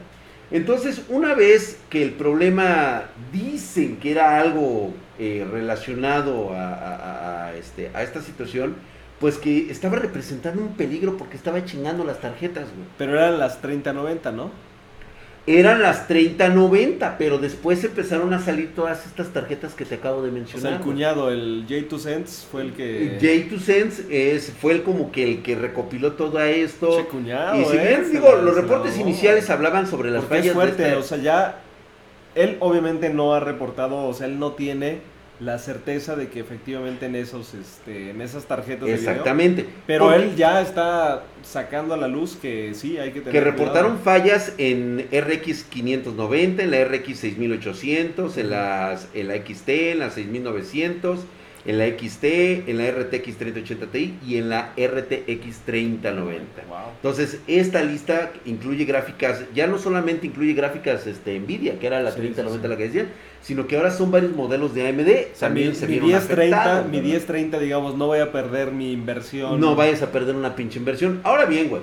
Entonces, 0.52 1.02
una 1.10 1.34
vez 1.34 1.78
que 1.90 2.04
el 2.04 2.12
problema 2.12 3.06
dicen 3.34 3.98
que 3.98 4.12
era 4.12 4.40
algo 4.40 4.94
eh, 5.20 5.46
relacionado 5.52 6.54
a, 6.54 6.70
a- 6.70 6.96
a- 6.96 7.46
a 7.48 7.56
este, 7.58 7.90
a 7.94 8.04
esta 8.04 8.22
situación, 8.22 8.76
pues 9.20 9.38
que 9.38 9.72
estaba 9.72 9.96
representando 9.98 10.62
un 10.62 10.76
peligro 10.76 11.18
porque 11.18 11.36
estaba 11.38 11.66
chingando 11.66 12.04
las 12.04 12.22
tarjetas, 12.22 12.66
güey. 12.66 12.88
Pero 12.98 13.14
eran 13.18 13.40
las 13.40 13.60
3090, 13.62 14.32
¿no? 14.32 14.52
Eran 15.48 15.84
las 15.84 16.08
3090, 16.08 17.20
pero 17.20 17.38
después 17.38 17.84
empezaron 17.84 18.34
a 18.34 18.40
salir 18.42 18.74
todas 18.74 19.06
estas 19.06 19.28
tarjetas 19.28 19.76
que 19.76 19.86
te 19.86 19.96
acabo 19.96 20.24
de 20.24 20.30
O 20.30 20.34
mencionar. 20.34 20.62
sea, 20.70 20.78
el 20.78 20.84
cuñado, 20.84 21.30
el 21.30 21.66
J2Sense, 21.68 22.46
fue 22.52 22.64
el 22.64 22.74
que. 22.74 23.20
J2Sense 23.22 24.06
es, 24.10 24.52
fue 24.60 24.74
el 24.74 24.82
como 24.82 25.12
que 25.12 25.24
el 25.24 25.44
que 25.44 25.56
recopiló 25.56 26.14
todo 26.14 26.42
esto. 26.42 26.98
Che 26.98 27.06
cuñado, 27.06 27.62
y 27.62 27.66
si 27.66 27.78
eh, 27.78 27.88
bien 27.88 28.12
digo, 28.12 28.34
los 28.38 28.56
reportes 28.56 28.98
iniciales 28.98 29.48
hablaban 29.52 29.86
sobre 29.86 30.10
las 30.10 30.22
Porque 30.24 30.36
fallas 30.38 30.48
es 30.48 30.54
fuerte, 30.54 30.82
de 30.82 30.88
esta- 30.90 31.00
o 31.00 31.04
sea, 31.04 31.18
ya. 31.20 31.60
Él 32.34 32.58
obviamente 32.60 33.10
no 33.12 33.34
ha 33.36 33.40
reportado, 33.40 34.08
o 34.08 34.14
sea, 34.16 34.26
él 34.28 34.40
no 34.40 34.54
tiene 34.54 35.00
la 35.40 35.60
certeza 35.60 36.16
de 36.16 36.30
que 36.30 36.40
efectivamente 36.40 37.08
en 37.08 37.16
esos 37.16 37.54
este 37.54 38.12
en 38.12 38.22
esas 38.22 38.46
tarjetas 38.46 38.88
de 38.88 38.96
video. 38.96 39.12
Exactamente. 39.12 39.66
Pero 39.86 40.14
él 40.14 40.36
ya 40.36 40.62
está 40.62 41.24
sacando 41.44 41.94
a 41.94 41.98
la 41.98 42.08
luz 42.08 42.38
que 42.38 42.74
sí 42.74 42.98
hay 42.98 43.12
que 43.12 43.20
tener 43.20 43.34
que 43.34 43.42
reportaron 43.42 43.98
cuidado. 43.98 44.20
fallas 44.20 44.54
en 44.58 45.08
RX 45.12 45.64
590, 45.66 46.64
en 46.64 46.72
la 46.72 46.86
RX 46.86 47.20
6800, 47.20 48.38
en, 48.38 48.50
las, 48.50 49.08
en 49.14 49.28
la 49.28 49.36
XT, 49.36 49.70
en 49.70 50.00
la 50.00 50.10
6900, 50.10 51.20
en 51.66 51.80
la 51.80 51.88
XT, 51.88 52.24
en 52.68 52.78
la 52.78 52.92
RTX 52.92 53.38
3080 53.38 53.86
Ti 53.88 54.20
y 54.26 54.38
en 54.38 54.50
la 54.50 54.74
RTX 54.78 55.60
3090. 55.66 56.64
Wow. 56.68 56.78
Entonces, 56.96 57.40
esta 57.48 57.84
lista 57.84 58.32
incluye 58.46 58.86
gráficas, 58.86 59.44
ya 59.54 59.66
no 59.68 59.80
solamente 59.80 60.28
incluye 60.28 60.54
gráficas 60.54 61.08
este, 61.08 61.40
Nvidia, 61.40 61.80
que 61.80 61.88
era 61.88 62.02
la 62.02 62.12
Sí, 62.12 62.18
3090 62.18 62.56
sí, 62.56 62.62
sí. 62.62 62.70
la 62.70 62.78
que 62.78 62.84
decían, 62.84 63.08
sino 63.42 63.68
que 63.68 63.78
ahora 63.78 63.92
son 63.92 64.12
varios 64.12 64.34
modelos 64.34 64.74
de 64.76 64.88
AMD. 64.88 65.34
O 65.34 65.38
sea, 65.38 65.50
mi, 65.50 65.62
también 65.62 65.76
se 65.76 65.86
mi 65.88 65.94
vieron 65.94 66.10
1030, 66.10 66.58
afectados, 66.58 66.86
mi 66.86 66.98
¿verdad? 66.98 67.10
1030, 67.10 67.60
digamos, 67.60 67.96
no 67.96 68.08
voy 68.08 68.20
a 68.20 68.32
perder 68.32 68.72
mi 68.72 68.92
inversión. 68.92 69.60
No 69.60 69.76
vayas 69.76 70.02
a 70.04 70.12
perder 70.12 70.36
una 70.36 70.56
pinche 70.56 70.78
inversión. 70.80 71.22
Ahora 71.24 71.46
bien, 71.46 71.70
güey. 71.70 71.82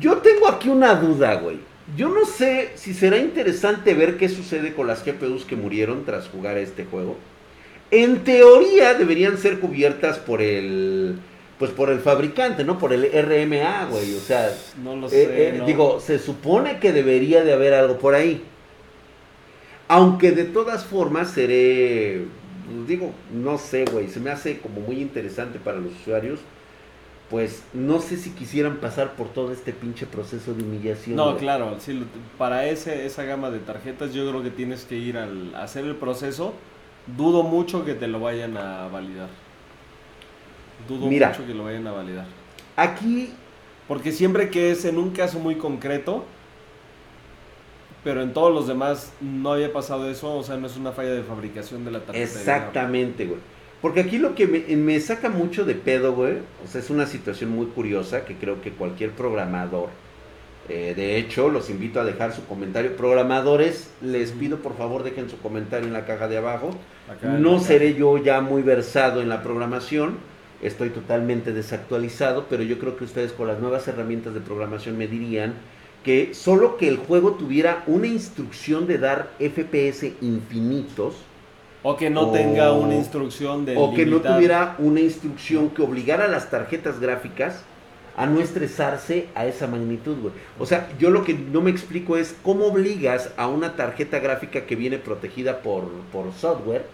Yo 0.00 0.18
tengo 0.18 0.48
aquí 0.48 0.68
una 0.68 0.94
duda, 0.94 1.34
güey. 1.36 1.58
Yo 1.96 2.08
no 2.08 2.24
sé 2.24 2.72
si 2.74 2.94
será 2.94 3.16
interesante 3.16 3.94
ver 3.94 4.16
qué 4.16 4.28
sucede 4.28 4.74
con 4.74 4.86
las 4.86 5.04
GPUs 5.04 5.44
que 5.44 5.56
murieron 5.56 6.04
tras 6.04 6.28
jugar 6.28 6.56
a 6.56 6.60
este 6.60 6.84
juego. 6.84 7.16
En 7.90 8.22
teoría 8.24 8.94
deberían 8.94 9.38
ser 9.38 9.60
cubiertas 9.60 10.18
por 10.18 10.42
el 10.42 11.18
pues 11.58 11.72
por 11.72 11.90
el 11.90 11.98
fabricante, 11.98 12.62
¿no? 12.64 12.78
Por 12.78 12.92
el 12.92 13.04
RMA, 13.10 13.86
güey. 13.86 14.14
O 14.14 14.20
sea, 14.20 14.48
No 14.82 14.94
lo 14.94 15.08
eh, 15.08 15.10
sé. 15.10 15.48
eh, 15.48 15.52
no. 15.58 15.66
digo, 15.66 15.98
se 16.00 16.18
supone 16.20 16.78
que 16.78 16.92
debería 16.92 17.42
de 17.42 17.52
haber 17.52 17.74
algo 17.74 17.98
por 17.98 18.14
ahí. 18.14 18.44
Aunque 19.88 20.32
de 20.32 20.44
todas 20.44 20.84
formas 20.84 21.30
seré, 21.32 22.26
pues, 22.66 22.86
digo, 22.86 23.12
no 23.32 23.58
sé, 23.58 23.86
güey, 23.90 24.08
se 24.08 24.20
me 24.20 24.30
hace 24.30 24.58
como 24.58 24.80
muy 24.80 25.00
interesante 25.00 25.58
para 25.58 25.78
los 25.78 25.92
usuarios. 25.94 26.40
Pues 27.30 27.62
no 27.74 28.00
sé 28.00 28.16
si 28.16 28.30
quisieran 28.30 28.76
pasar 28.78 29.12
por 29.14 29.28
todo 29.28 29.52
este 29.52 29.72
pinche 29.72 30.06
proceso 30.06 30.54
de 30.54 30.62
humillación. 30.62 31.16
No, 31.16 31.26
güey. 31.26 31.38
claro, 31.38 31.76
sí, 31.78 32.02
para 32.38 32.66
ese, 32.66 33.04
esa 33.04 33.24
gama 33.24 33.50
de 33.50 33.58
tarjetas 33.58 34.14
yo 34.14 34.26
creo 34.28 34.42
que 34.42 34.50
tienes 34.50 34.84
que 34.84 34.94
ir 34.96 35.18
al 35.18 35.54
a 35.54 35.64
hacer 35.64 35.84
el 35.84 35.96
proceso. 35.96 36.54
Dudo 37.16 37.42
mucho 37.42 37.84
que 37.84 37.94
te 37.94 38.06
lo 38.06 38.20
vayan 38.20 38.56
a 38.56 38.88
validar. 38.88 39.28
Dudo 40.88 41.06
Mira. 41.06 41.28
mucho 41.30 41.46
que 41.46 41.54
lo 41.54 41.64
vayan 41.64 41.86
a 41.86 41.92
validar. 41.92 42.26
Aquí, 42.76 43.32
Porque 43.86 44.12
siempre 44.12 44.50
que 44.50 44.70
es 44.70 44.84
en 44.84 44.98
un 44.98 45.10
caso 45.10 45.38
muy 45.38 45.54
concreto, 45.56 46.24
pero 48.04 48.22
en 48.22 48.32
todos 48.34 48.52
los 48.52 48.66
demás 48.68 49.12
no 49.20 49.52
había 49.52 49.72
pasado 49.72 50.10
eso, 50.10 50.36
o 50.36 50.42
sea, 50.42 50.56
no 50.58 50.66
es 50.66 50.76
una 50.76 50.92
falla 50.92 51.10
de 51.10 51.22
fabricación 51.22 51.84
de 51.84 51.90
la 51.92 52.00
tarjeta. 52.00 52.24
exactamente, 52.24 53.24
güey. 53.26 53.40
Porque 53.80 54.00
aquí 54.00 54.18
lo 54.18 54.34
que 54.34 54.46
me, 54.46 54.76
me 54.76 55.00
saca 55.00 55.28
mucho 55.30 55.64
de 55.64 55.74
pedo, 55.74 56.12
güey, 56.14 56.38
o 56.64 56.68
sea, 56.68 56.80
es 56.80 56.90
una 56.90 57.06
situación 57.06 57.50
muy 57.50 57.66
curiosa 57.66 58.24
que 58.24 58.34
creo 58.34 58.60
que 58.60 58.72
cualquier 58.72 59.12
programador, 59.12 59.88
eh, 60.68 60.92
de 60.96 61.16
hecho, 61.16 61.48
los 61.48 61.70
invito 61.70 62.00
a 62.00 62.04
dejar 62.04 62.32
su 62.34 62.44
comentario. 62.46 62.96
Programadores, 62.96 63.90
les 64.02 64.32
pido 64.32 64.58
por 64.58 64.76
favor 64.76 65.02
dejen 65.02 65.30
su 65.30 65.38
comentario 65.38 65.86
en 65.86 65.92
la 65.92 66.04
caja 66.04 66.28
de 66.28 66.36
abajo. 66.38 66.70
Acá, 67.10 67.28
No 67.38 67.56
acá. 67.56 67.64
seré 67.64 67.94
yo 67.94 68.18
ya 68.18 68.40
muy 68.40 68.62
versado 68.62 69.22
en 69.22 69.28
la 69.28 69.42
programación, 69.42 70.16
estoy 70.62 70.90
totalmente 70.90 71.52
desactualizado, 71.52 72.46
pero 72.50 72.62
yo 72.62 72.78
creo 72.78 72.96
que 72.96 73.04
ustedes 73.04 73.32
con 73.32 73.46
las 73.48 73.60
nuevas 73.60 73.88
herramientas 73.88 74.34
de 74.34 74.40
programación 74.40 74.98
me 74.98 75.06
dirían 75.06 75.54
que 76.04 76.34
solo 76.34 76.76
que 76.76 76.88
el 76.88 76.96
juego 76.96 77.32
tuviera 77.32 77.82
una 77.86 78.06
instrucción 78.06 78.86
de 78.86 78.98
dar 78.98 79.30
FPS 79.40 80.12
infinitos, 80.20 81.14
O 81.82 81.96
que 81.96 82.10
no 82.10 82.28
o- 82.28 82.32
tenga 82.32 82.72
una 82.72 82.94
instrucción 82.94 83.64
de 83.64 83.76
o 83.76 83.94
que 83.94 84.04
no 84.04 84.20
tuviera 84.20 84.74
una 84.78 85.00
instrucción 85.00 85.70
que 85.70 85.82
obligara 85.82 86.24
a 86.24 86.28
las 86.28 86.50
tarjetas 86.50 86.98
gráficas 87.00 87.62
a 88.18 88.26
no 88.26 88.40
estresarse 88.40 89.28
a 89.36 89.46
esa 89.46 89.68
magnitud, 89.68 90.16
güey. 90.20 90.34
O 90.58 90.66
sea, 90.66 90.88
yo 90.98 91.10
lo 91.10 91.22
que 91.22 91.34
no 91.34 91.60
me 91.60 91.70
explico 91.70 92.16
es 92.16 92.34
cómo 92.42 92.66
obligas 92.66 93.30
a 93.36 93.46
una 93.46 93.76
tarjeta 93.76 94.18
gráfica 94.18 94.66
que 94.66 94.74
viene 94.74 94.98
protegida 94.98 95.62
por, 95.62 95.84
por 96.12 96.32
software, 96.32 96.84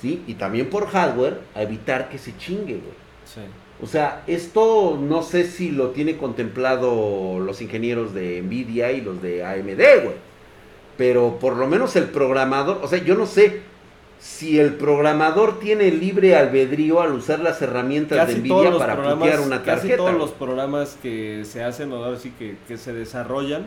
¿sí? 0.00 0.24
Y 0.26 0.34
también 0.34 0.70
por 0.70 0.86
hardware, 0.86 1.40
a 1.54 1.62
evitar 1.62 2.08
que 2.08 2.16
se 2.16 2.34
chingue, 2.38 2.76
güey. 2.76 2.94
Sí. 3.26 3.42
O 3.82 3.86
sea, 3.86 4.22
esto 4.26 4.98
no 4.98 5.22
sé 5.22 5.44
si 5.44 5.70
lo 5.70 5.90
tiene 5.90 6.16
contemplado 6.16 7.38
los 7.40 7.60
ingenieros 7.60 8.14
de 8.14 8.40
Nvidia 8.40 8.90
y 8.92 9.02
los 9.02 9.20
de 9.20 9.44
AMD, 9.44 10.02
güey. 10.02 10.16
Pero 10.96 11.38
por 11.38 11.56
lo 11.56 11.66
menos 11.66 11.94
el 11.96 12.04
programador, 12.04 12.80
o 12.82 12.88
sea, 12.88 13.04
yo 13.04 13.16
no 13.16 13.26
sé 13.26 13.60
si 14.24 14.58
el 14.58 14.76
programador 14.76 15.60
tiene 15.60 15.90
libre 15.90 16.34
albedrío 16.34 17.02
al 17.02 17.12
usar 17.12 17.40
las 17.40 17.60
herramientas 17.60 18.26
de 18.26 18.32
Casi 18.32 18.40
Nvidia 18.40 18.70
todos 18.70 18.78
para 18.78 18.96
putear 18.96 19.40
una 19.40 19.58
casi 19.58 19.66
tarjeta. 19.66 19.96
todos 19.98 20.10
güey. 20.12 20.22
los 20.22 20.30
programas 20.30 20.96
que 21.02 21.44
se 21.44 21.62
hacen 21.62 21.92
o 21.92 22.02
ahora 22.02 22.18
sí 22.18 22.32
que, 22.38 22.56
que 22.66 22.78
se 22.78 22.94
desarrollan, 22.94 23.66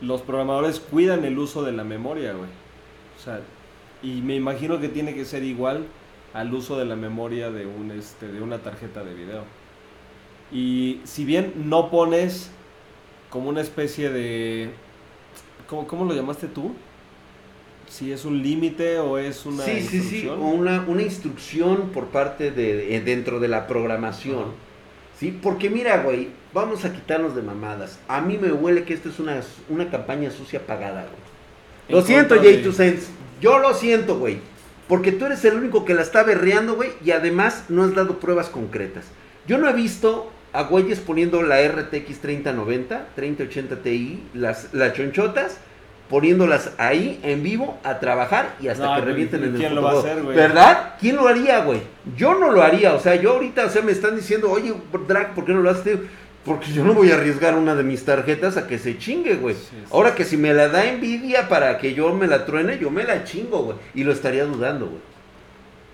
los 0.00 0.22
programadores 0.22 0.80
cuidan 0.80 1.24
el 1.24 1.38
uso 1.38 1.62
de 1.62 1.70
la 1.70 1.84
memoria, 1.84 2.32
güey. 2.32 2.50
O 3.16 3.22
sea, 3.22 3.38
y 4.02 4.20
me 4.20 4.34
imagino 4.34 4.80
que 4.80 4.88
tiene 4.88 5.14
que 5.14 5.24
ser 5.24 5.44
igual 5.44 5.84
al 6.34 6.52
uso 6.52 6.76
de 6.76 6.84
la 6.84 6.96
memoria 6.96 7.52
de 7.52 7.66
un 7.66 7.92
este 7.92 8.26
de 8.26 8.42
una 8.42 8.58
tarjeta 8.58 9.04
de 9.04 9.14
video. 9.14 9.44
Y 10.50 11.02
si 11.04 11.24
bien 11.24 11.52
no 11.66 11.88
pones 11.88 12.50
como 13.30 13.48
una 13.48 13.60
especie 13.60 14.10
de 14.10 14.70
¿cómo, 15.68 15.86
cómo 15.86 16.04
lo 16.04 16.14
llamaste 16.14 16.48
tú? 16.48 16.74
Si 17.96 18.12
es 18.12 18.24
un 18.26 18.42
límite 18.42 18.98
o 18.98 19.16
es 19.16 19.46
una 19.46 19.64
sí, 19.64 19.80
sí, 19.80 19.88
sí, 19.88 19.96
instrucción. 19.96 20.38
o 20.40 20.48
una, 20.48 20.84
una 20.86 21.00
instrucción 21.02 21.90
por 21.94 22.08
parte 22.08 22.50
de, 22.50 23.00
dentro 23.00 23.40
de 23.40 23.48
la 23.48 23.66
programación. 23.66 24.52
Sí, 25.18 25.38
porque 25.42 25.70
mira, 25.70 26.02
güey, 26.02 26.28
vamos 26.52 26.84
a 26.84 26.92
quitarnos 26.92 27.34
de 27.34 27.40
mamadas. 27.40 27.98
A 28.06 28.20
mí 28.20 28.36
me 28.38 28.52
huele 28.52 28.84
que 28.84 28.92
esto 28.92 29.08
es 29.08 29.18
una, 29.18 29.40
una 29.70 29.90
campaña 29.90 30.30
sucia 30.30 30.66
pagada, 30.66 31.02
güey. 31.06 31.98
Lo 32.00 32.04
siento, 32.04 32.34
contra 32.34 32.50
Jay 32.50 32.58
de- 32.58 32.68
to 32.68 32.72
Sense. 32.72 33.06
Yo 33.40 33.58
lo 33.58 33.72
siento, 33.72 34.18
güey. 34.18 34.40
Porque 34.88 35.10
tú 35.12 35.24
eres 35.24 35.42
el 35.46 35.54
único 35.56 35.84
que 35.86 35.94
la 35.94 36.02
está 36.02 36.22
berreando, 36.22 36.74
güey. 36.74 36.90
Y 37.02 37.12
además 37.12 37.64
no 37.70 37.82
has 37.82 37.94
dado 37.94 38.18
pruebas 38.20 38.50
concretas. 38.50 39.06
Yo 39.46 39.56
no 39.56 39.68
he 39.70 39.72
visto 39.72 40.30
a 40.52 40.64
güeyes 40.64 41.00
poniendo 41.00 41.42
la 41.42 41.66
RTX 41.66 42.18
3090, 42.20 43.08
3080 43.14 43.76
Ti, 43.82 44.22
las, 44.34 44.72
las 44.74 44.92
chonchotas, 44.92 45.58
poniéndolas 46.08 46.70
ahí 46.78 47.18
en 47.22 47.42
vivo 47.42 47.78
a 47.84 47.98
trabajar 47.98 48.54
y 48.60 48.68
hasta 48.68 48.84
No, 48.86 48.94
que 48.96 49.00
revienten 49.02 49.40
¿y 49.40 49.44
en 49.44 49.50
el 49.54 49.56
quién 49.60 49.74
lo 49.74 49.82
va 49.82 49.90
a 49.90 49.92
fotocall. 49.94 50.10
hacer, 50.12 50.24
güey? 50.24 50.36
¿Verdad? 50.36 50.94
¿Quién 51.00 51.16
lo 51.16 51.28
haría, 51.28 51.58
güey? 51.60 51.80
Yo 52.16 52.38
no 52.38 52.50
lo 52.52 52.62
haría. 52.62 52.94
O 52.94 53.00
sea, 53.00 53.16
yo 53.16 53.32
ahorita, 53.32 53.66
o 53.66 53.70
sea, 53.70 53.82
me 53.82 53.92
están 53.92 54.16
diciendo, 54.16 54.50
oye, 54.50 54.72
Drag, 55.08 55.34
¿por 55.34 55.44
qué 55.44 55.52
no 55.52 55.60
lo 55.62 55.70
haces? 55.70 55.98
Porque 56.44 56.72
yo 56.72 56.84
no 56.84 56.94
voy 56.94 57.10
a 57.10 57.14
arriesgar 57.16 57.56
una 57.56 57.74
de 57.74 57.82
mis 57.82 58.04
tarjetas 58.04 58.56
a 58.56 58.68
que 58.68 58.78
se 58.78 58.98
chingue, 58.98 59.34
güey. 59.34 59.56
Sí, 59.56 59.62
sí. 59.70 59.76
Ahora 59.90 60.14
que 60.14 60.24
si 60.24 60.36
me 60.36 60.54
la 60.54 60.68
da 60.68 60.84
envidia 60.86 61.48
para 61.48 61.76
que 61.78 61.92
yo 61.92 62.14
me 62.14 62.28
la 62.28 62.46
truene, 62.46 62.78
yo 62.78 62.88
me 62.90 63.02
la 63.02 63.24
chingo, 63.24 63.64
güey. 63.64 63.76
Y 63.96 64.04
lo 64.04 64.12
estaría 64.12 64.44
dudando, 64.44 64.86
güey. 64.86 65.00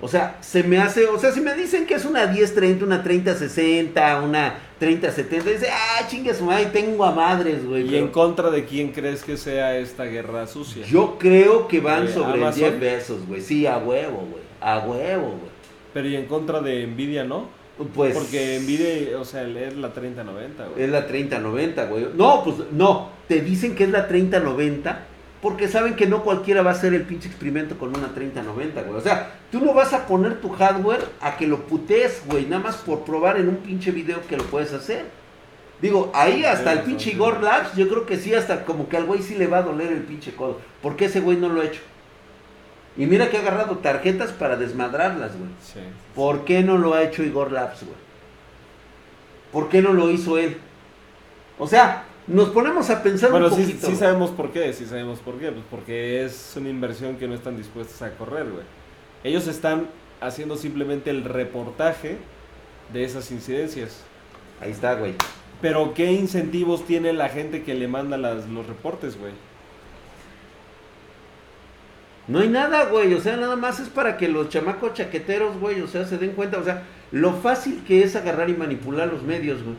O 0.04 0.08
sea, 0.08 0.36
se 0.40 0.64
me 0.64 0.78
hace, 0.78 1.06
o 1.06 1.16
sea, 1.16 1.30
si 1.30 1.40
me 1.40 1.54
dicen 1.54 1.86
que 1.86 1.94
es 1.94 2.04
una 2.04 2.26
1030, 2.26 2.84
una 2.84 3.04
3060, 3.04 4.20
una 4.22 4.58
3070, 4.80 5.48
dice, 5.48 5.68
ah, 5.70 6.04
chingue 6.08 6.34
su 6.34 6.44
madre, 6.44 6.66
tengo 6.72 7.04
a 7.04 7.12
madres, 7.12 7.64
güey. 7.64 7.82
¿Y 7.82 7.90
pero 7.90 7.98
en 7.98 8.08
contra 8.08 8.50
de 8.50 8.64
quién 8.64 8.90
crees 8.90 9.22
que 9.22 9.36
sea 9.36 9.78
esta 9.78 10.06
guerra 10.06 10.48
sucia? 10.48 10.84
Yo 10.86 11.18
creo 11.20 11.68
que 11.68 11.78
van 11.78 12.06
¿De 12.06 12.12
sobre 12.12 12.40
Amazon? 12.40 12.80
10 12.80 12.80
besos, 12.80 13.26
güey. 13.28 13.40
Sí, 13.42 13.64
a 13.64 13.78
huevo, 13.78 14.26
güey. 14.28 14.42
A 14.60 14.80
huevo, 14.80 15.28
güey. 15.28 15.52
Pero 15.94 16.08
y 16.08 16.16
en 16.16 16.26
contra 16.26 16.60
de 16.60 16.84
Nvidia, 16.84 17.22
¿no? 17.22 17.46
Pues. 17.94 18.12
Porque 18.12 18.58
Nvidia, 18.60 19.20
o 19.20 19.24
sea, 19.24 19.44
es 19.44 19.76
la 19.76 19.92
3090, 19.92 20.66
güey. 20.66 20.82
Es 20.82 20.90
la 20.90 21.06
3090, 21.06 21.84
güey. 21.84 22.08
No, 22.16 22.42
pues 22.42 22.56
no. 22.72 23.10
Te 23.28 23.40
dicen 23.40 23.76
que 23.76 23.84
es 23.84 23.90
la 23.90 24.08
3090 24.08 25.06
porque 25.42 25.66
saben 25.66 25.96
que 25.96 26.06
no 26.06 26.22
cualquiera 26.22 26.62
va 26.62 26.70
a 26.70 26.74
hacer 26.74 26.94
el 26.94 27.02
pinche 27.02 27.28
experimento 27.28 27.76
con 27.76 27.88
una 27.96 28.14
3090, 28.14 28.82
güey. 28.82 28.96
O 28.96 29.00
sea, 29.00 29.34
tú 29.50 29.58
no 29.58 29.74
vas 29.74 29.92
a 29.92 30.06
poner 30.06 30.40
tu 30.40 30.50
hardware 30.50 31.04
a 31.20 31.36
que 31.36 31.48
lo 31.48 31.66
putees, 31.66 32.22
güey, 32.26 32.46
nada 32.46 32.62
más 32.62 32.76
por 32.76 33.00
probar 33.00 33.38
en 33.38 33.48
un 33.48 33.56
pinche 33.56 33.90
video 33.90 34.24
que 34.28 34.36
lo 34.36 34.44
puedes 34.44 34.72
hacer. 34.72 35.04
Digo, 35.80 36.12
ahí 36.14 36.44
hasta 36.44 36.72
el 36.72 36.82
pinche. 36.82 37.10
Igor 37.10 37.42
Labs, 37.42 37.74
yo 37.74 37.88
creo 37.88 38.06
que 38.06 38.18
sí, 38.18 38.32
hasta 38.32 38.64
como 38.64 38.88
que 38.88 38.96
al 38.96 39.04
güey 39.04 39.20
sí 39.20 39.34
le 39.34 39.48
va 39.48 39.58
a 39.58 39.62
doler 39.62 39.90
el 39.90 40.02
pinche 40.02 40.32
codo. 40.32 40.60
¿Por 40.80 40.94
qué 40.94 41.06
ese 41.06 41.18
güey 41.18 41.36
no 41.36 41.48
lo 41.48 41.60
ha 41.60 41.64
hecho? 41.64 41.80
Y 42.96 43.06
mira 43.06 43.28
que 43.28 43.36
ha 43.36 43.40
agarrado 43.40 43.78
tarjetas 43.78 44.30
para 44.30 44.54
desmadrarlas, 44.54 45.36
güey. 45.36 45.50
Sí. 45.60 45.80
¿Por 46.14 46.44
qué 46.44 46.62
no 46.62 46.78
lo 46.78 46.94
ha 46.94 47.02
hecho 47.02 47.24
Igor 47.24 47.50
Labs, 47.50 47.82
güey? 47.82 47.96
¿Por 49.50 49.68
qué 49.68 49.82
no 49.82 49.92
lo 49.92 50.08
hizo 50.12 50.38
él? 50.38 50.56
O 51.58 51.66
sea, 51.66 52.04
nos 52.26 52.50
ponemos 52.50 52.88
a 52.90 53.02
pensar 53.02 53.30
Bueno, 53.30 53.46
un 53.48 53.52
sí, 53.56 53.62
poquito. 53.62 53.80
sí 53.80 53.86
güey. 53.86 53.98
sabemos 53.98 54.30
por 54.30 54.50
qué, 54.52 54.72
sí 54.72 54.86
sabemos 54.86 55.18
por 55.20 55.38
qué. 55.38 55.50
Pues 55.50 55.64
porque 55.70 56.24
es 56.24 56.54
una 56.56 56.68
inversión 56.68 57.16
que 57.16 57.26
no 57.28 57.34
están 57.34 57.56
dispuestos 57.56 58.00
a 58.02 58.10
correr, 58.16 58.50
güey. 58.50 58.64
Ellos 59.24 59.46
están 59.48 59.86
haciendo 60.20 60.56
simplemente 60.56 61.10
el 61.10 61.24
reportaje 61.24 62.16
de 62.92 63.04
esas 63.04 63.30
incidencias. 63.32 64.02
Ahí 64.60 64.70
está, 64.70 64.94
güey. 64.94 65.14
Pero 65.60 65.94
¿qué 65.94 66.12
incentivos 66.12 66.86
tiene 66.86 67.12
la 67.12 67.28
gente 67.28 67.62
que 67.62 67.74
le 67.74 67.88
manda 67.88 68.16
las- 68.16 68.48
los 68.48 68.66
reportes, 68.66 69.18
güey? 69.18 69.32
No 72.28 72.38
hay 72.38 72.48
nada, 72.48 72.84
güey. 72.86 73.12
O 73.14 73.20
sea, 73.20 73.36
nada 73.36 73.56
más 73.56 73.80
es 73.80 73.88
para 73.88 74.16
que 74.16 74.28
los 74.28 74.48
chamacos 74.48 74.94
chaqueteros, 74.94 75.58
güey, 75.58 75.80
o 75.80 75.88
sea, 75.88 76.04
se 76.04 76.18
den 76.18 76.32
cuenta. 76.32 76.58
O 76.58 76.64
sea, 76.64 76.84
lo 77.10 77.32
fácil 77.32 77.82
que 77.86 78.02
es 78.04 78.14
agarrar 78.16 78.48
y 78.48 78.54
manipular 78.54 79.08
los 79.08 79.22
medios, 79.22 79.62
güey. 79.62 79.76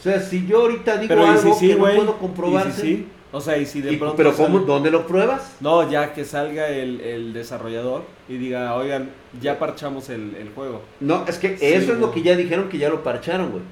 O 0.00 0.02
sea, 0.02 0.20
si 0.20 0.46
yo 0.46 0.62
ahorita 0.62 0.96
digo 0.96 1.08
Pero 1.14 1.26
algo 1.26 1.54
si 1.54 1.60
sí, 1.60 1.68
que 1.68 1.74
no 1.74 1.80
puedo 1.84 2.10
¿Y 2.16 2.20
comprobarse. 2.20 2.80
si 2.80 2.86
sí? 2.96 3.06
O 3.32 3.40
sea, 3.40 3.58
y 3.58 3.66
si 3.66 3.80
de 3.80 3.92
y- 3.92 3.96
pronto. 3.96 4.16
pero 4.16 4.34
¿cómo, 4.34 4.58
¿dónde 4.60 4.90
lo 4.90 5.06
pruebas? 5.06 5.56
No, 5.60 5.88
ya 5.88 6.12
que 6.14 6.24
salga 6.24 6.68
el, 6.68 7.00
el 7.00 7.32
desarrollador 7.32 8.02
y 8.28 8.38
diga, 8.38 8.74
oigan, 8.74 9.10
ya 9.40 9.58
parchamos 9.58 10.08
el, 10.08 10.34
el 10.36 10.48
juego. 10.54 10.82
No, 10.98 11.24
es 11.28 11.38
que 11.38 11.56
Sí, 11.58 11.66
eso 11.66 11.92
es 11.92 11.98
lo 12.00 12.10
que 12.10 12.22
ya 12.22 12.34
dijeron 12.34 12.68
que 12.68 12.78
ya 12.78 12.88
lo 12.88 13.04
parcharon, 13.04 13.50
güey. 13.50 13.62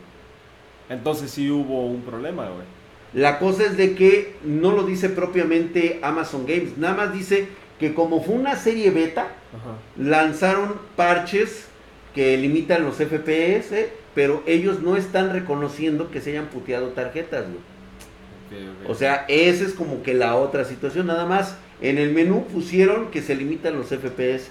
Entonces 0.91 1.31
sí 1.31 1.51
hubo 1.51 1.87
un 1.87 2.03
problema, 2.03 2.45
güey. 2.45 2.67
La 3.15 3.39
cosa 3.39 3.65
es 3.65 3.77
de 3.77 3.95
que 3.95 4.37
no 4.45 4.73
lo 4.73 4.85
dice 4.85 5.09
propiamente 5.09 5.99
Amazon 6.03 6.47
Games, 6.47 6.77
nada 6.77 6.95
más 6.95 7.13
dice 7.13 7.49
que 7.81 7.95
como 7.95 8.23
fue 8.23 8.35
una 8.35 8.55
serie 8.57 8.91
beta, 8.91 9.23
Ajá. 9.55 9.77
lanzaron 9.97 10.75
parches 10.95 11.67
que 12.15 12.37
limitan 12.37 12.85
los 12.85 12.97
FPS, 12.97 13.89
pero 14.19 14.43
ellos 14.47 14.83
no 14.83 14.97
están 14.97 15.33
reconociendo 15.33 16.11
que 16.11 16.21
se 16.21 16.31
hayan 16.31 16.47
puteado 16.47 16.89
tarjetas, 16.89 17.45
güey. 17.45 18.65
O 18.89 18.97
sea, 18.97 19.25
esa 19.29 19.65
es 19.65 19.75
como 19.75 20.03
que 20.03 20.13
la 20.13 20.35
otra 20.35 20.65
situación, 20.65 21.07
nada 21.07 21.25
más 21.25 21.57
en 21.81 21.99
el 21.99 22.11
menú 22.11 22.45
pusieron 22.53 23.13
que 23.13 23.23
se 23.23 23.37
limitan 23.37 23.79
los 23.79 23.87
FPS. 23.87 24.49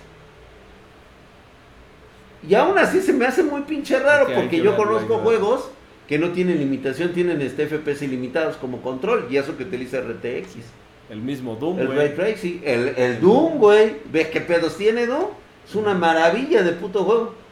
Y 2.48 2.56
aún 2.56 2.78
así 2.78 3.02
se 3.02 3.12
me 3.12 3.26
hace 3.26 3.44
muy 3.44 3.64
pinche 3.64 4.00
raro 4.00 4.28
porque 4.34 4.48
que 4.48 4.62
yo 4.62 4.78
conozco 4.78 5.18
juegos 5.18 5.70
que 6.08 6.18
no 6.18 6.30
tienen 6.30 6.60
limitación, 6.60 7.12
tienen 7.12 7.42
este 7.42 7.68
FPS 7.68 8.04
ilimitados 8.04 8.56
como 8.56 8.82
control 8.82 9.28
y 9.30 9.36
eso 9.36 9.58
que 9.58 9.64
utiliza 9.64 10.00
RTX. 10.00 10.64
el 11.10 11.20
mismo 11.20 11.58
Doom, 11.58 11.78
El. 11.80 11.94
Ray 11.94 12.16
Tracing, 12.16 12.62
el, 12.64 12.94
el 12.96 13.20
Doom, 13.20 13.58
güey. 13.58 13.98
¿Ves 14.14 14.30
qué 14.30 14.40
pedos 14.40 14.78
tiene, 14.78 15.08
no? 15.08 15.32
Es 15.68 15.76
una 15.76 15.94
maravilla 15.94 16.64
de 16.64 16.72
puto 16.72 17.04
juego. 17.04 17.47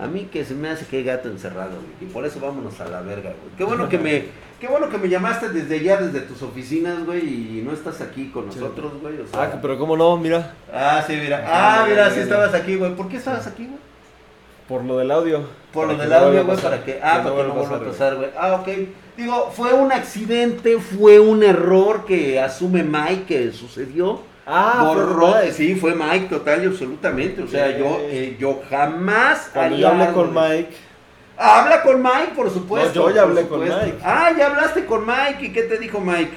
A 0.00 0.06
mí 0.06 0.28
que 0.32 0.44
se 0.44 0.54
me 0.54 0.68
hace 0.68 0.86
que 0.86 0.98
hay 0.98 1.04
gato 1.04 1.28
encerrado, 1.28 1.72
güey. 1.72 2.08
Y 2.08 2.12
por 2.12 2.24
eso 2.24 2.38
vámonos 2.40 2.80
a 2.80 2.84
la 2.88 3.00
verga, 3.00 3.30
güey. 3.30 3.56
Qué 3.56 3.64
bueno 3.64 3.88
que 3.88 3.98
me, 3.98 4.26
qué 4.60 4.68
bueno 4.68 4.88
que 4.88 4.96
me 4.98 5.08
llamaste 5.08 5.48
desde 5.48 5.82
ya, 5.82 5.96
desde 6.00 6.20
tus 6.20 6.40
oficinas, 6.42 7.04
güey, 7.04 7.58
y 7.58 7.62
no 7.62 7.72
estás 7.72 8.00
aquí 8.00 8.28
con 8.30 8.52
Sí. 8.52 8.60
nosotros, 8.60 8.92
güey. 9.02 9.20
O 9.20 9.26
sea, 9.26 9.42
Ah, 9.42 9.58
pero 9.60 9.76
cómo 9.76 9.96
no, 9.96 10.16
mira, 10.16 10.54
Ah, 10.72 11.02
sí, 11.04 11.14
mira. 11.20 11.38
Ajá, 11.38 11.82
Ah, 11.82 11.86
mira, 11.88 12.08
ya, 12.08 12.14
sí 12.14 12.20
estabas 12.20 12.54
aquí, 12.54 12.76
güey. 12.76 12.94
¿Por 12.94 13.08
qué 13.08 13.16
estabas 13.16 13.46
aquí, 13.46 13.64
güey? 13.64 13.78
por 14.68 14.84
lo 14.84 14.98
del 14.98 15.10
audio. 15.10 15.44
Por 15.72 15.88
lo 15.88 15.96
del 15.96 16.12
audio, 16.12 16.44
güey, 16.44 16.58
para 16.58 16.84
que. 16.84 17.00
Ah, 17.02 17.22
para 17.24 17.34
que 17.36 17.42
no 17.48 17.54
vuelva 17.54 17.76
a 17.78 17.80
pasar, 17.80 18.16
güey. 18.16 18.28
Ah, 18.38 18.52
ok. 18.60 18.68
Digo, 19.16 19.50
fue 19.50 19.72
un 19.72 19.90
accidente, 19.90 20.78
fue 20.78 21.18
un 21.18 21.42
error 21.42 22.04
que 22.04 22.38
asume 22.38 22.82
Mike 22.84 23.24
que 23.26 23.52
sucedió. 23.52 24.20
Ah, 24.50 24.82
Borró, 24.94 25.34
sí, 25.52 25.74
fue 25.74 25.94
Mike 25.94 26.26
total 26.30 26.64
y 26.64 26.66
absolutamente. 26.68 27.42
O 27.42 27.46
sea, 27.46 27.76
yo, 27.76 27.98
eh, 28.00 28.36
yo 28.40 28.62
jamás. 28.70 29.50
Cuando 29.52 29.76
yo 29.76 29.88
hablé 29.88 30.12
con 30.12 30.32
Mike, 30.32 30.70
Habla 31.36 31.82
con 31.82 32.02
Mike, 32.02 32.32
por 32.34 32.50
supuesto. 32.50 33.00
No, 33.00 33.10
yo 33.10 33.14
ya 33.14 33.22
hablé 33.22 33.46
con. 33.46 33.60
Mike. 33.60 33.98
Ah, 34.02 34.32
ya 34.36 34.46
hablaste 34.46 34.84
con 34.86 35.06
Mike. 35.06 35.46
¿Y 35.46 35.52
qué 35.52 35.62
te 35.62 35.78
dijo 35.78 36.00
Mike? 36.00 36.32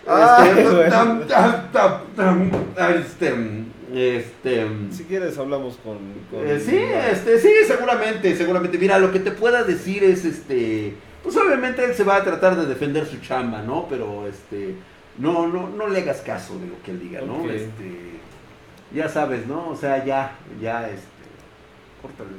Este, 0.00 0.68
güey. 0.68 0.90
tam, 0.90 1.26
tam, 1.26 1.70
tam, 1.72 2.00
tam, 2.16 2.50
ah, 2.78 2.90
este, 2.94 3.34
este, 3.94 4.66
si 4.90 5.04
quieres 5.04 5.36
hablamos 5.38 5.76
con... 5.84 5.98
con- 6.30 6.48
eh, 6.48 6.58
sí, 6.58 6.76
este, 6.76 7.38
sí, 7.38 7.50
seguramente, 7.66 8.34
seguramente. 8.34 8.78
Mira, 8.78 8.98
lo 8.98 9.12
que 9.12 9.20
te 9.20 9.30
pueda 9.30 9.62
decir 9.62 10.02
es, 10.02 10.24
este, 10.24 10.94
pues 11.22 11.36
obviamente 11.36 11.84
él 11.84 11.94
se 11.94 12.02
va 12.02 12.16
a 12.16 12.24
tratar 12.24 12.56
de 12.56 12.66
defender 12.66 13.06
su 13.06 13.18
chamba, 13.20 13.60
¿no? 13.62 13.86
Pero, 13.90 14.26
este, 14.26 14.74
no, 15.18 15.46
no, 15.48 15.68
no 15.68 15.86
le 15.88 16.00
hagas 16.00 16.20
caso 16.20 16.58
de 16.58 16.66
lo 16.66 16.82
que 16.82 16.92
él 16.92 17.00
diga, 17.00 17.20
¿no? 17.22 17.48
Este, 17.50 18.20
ya 18.92 19.08
sabes, 19.08 19.46
¿no? 19.46 19.68
O 19.68 19.76
sea, 19.76 20.04
ya, 20.04 20.36
ya, 20.60 20.88
este, 20.88 21.06
córtale. 22.00 22.30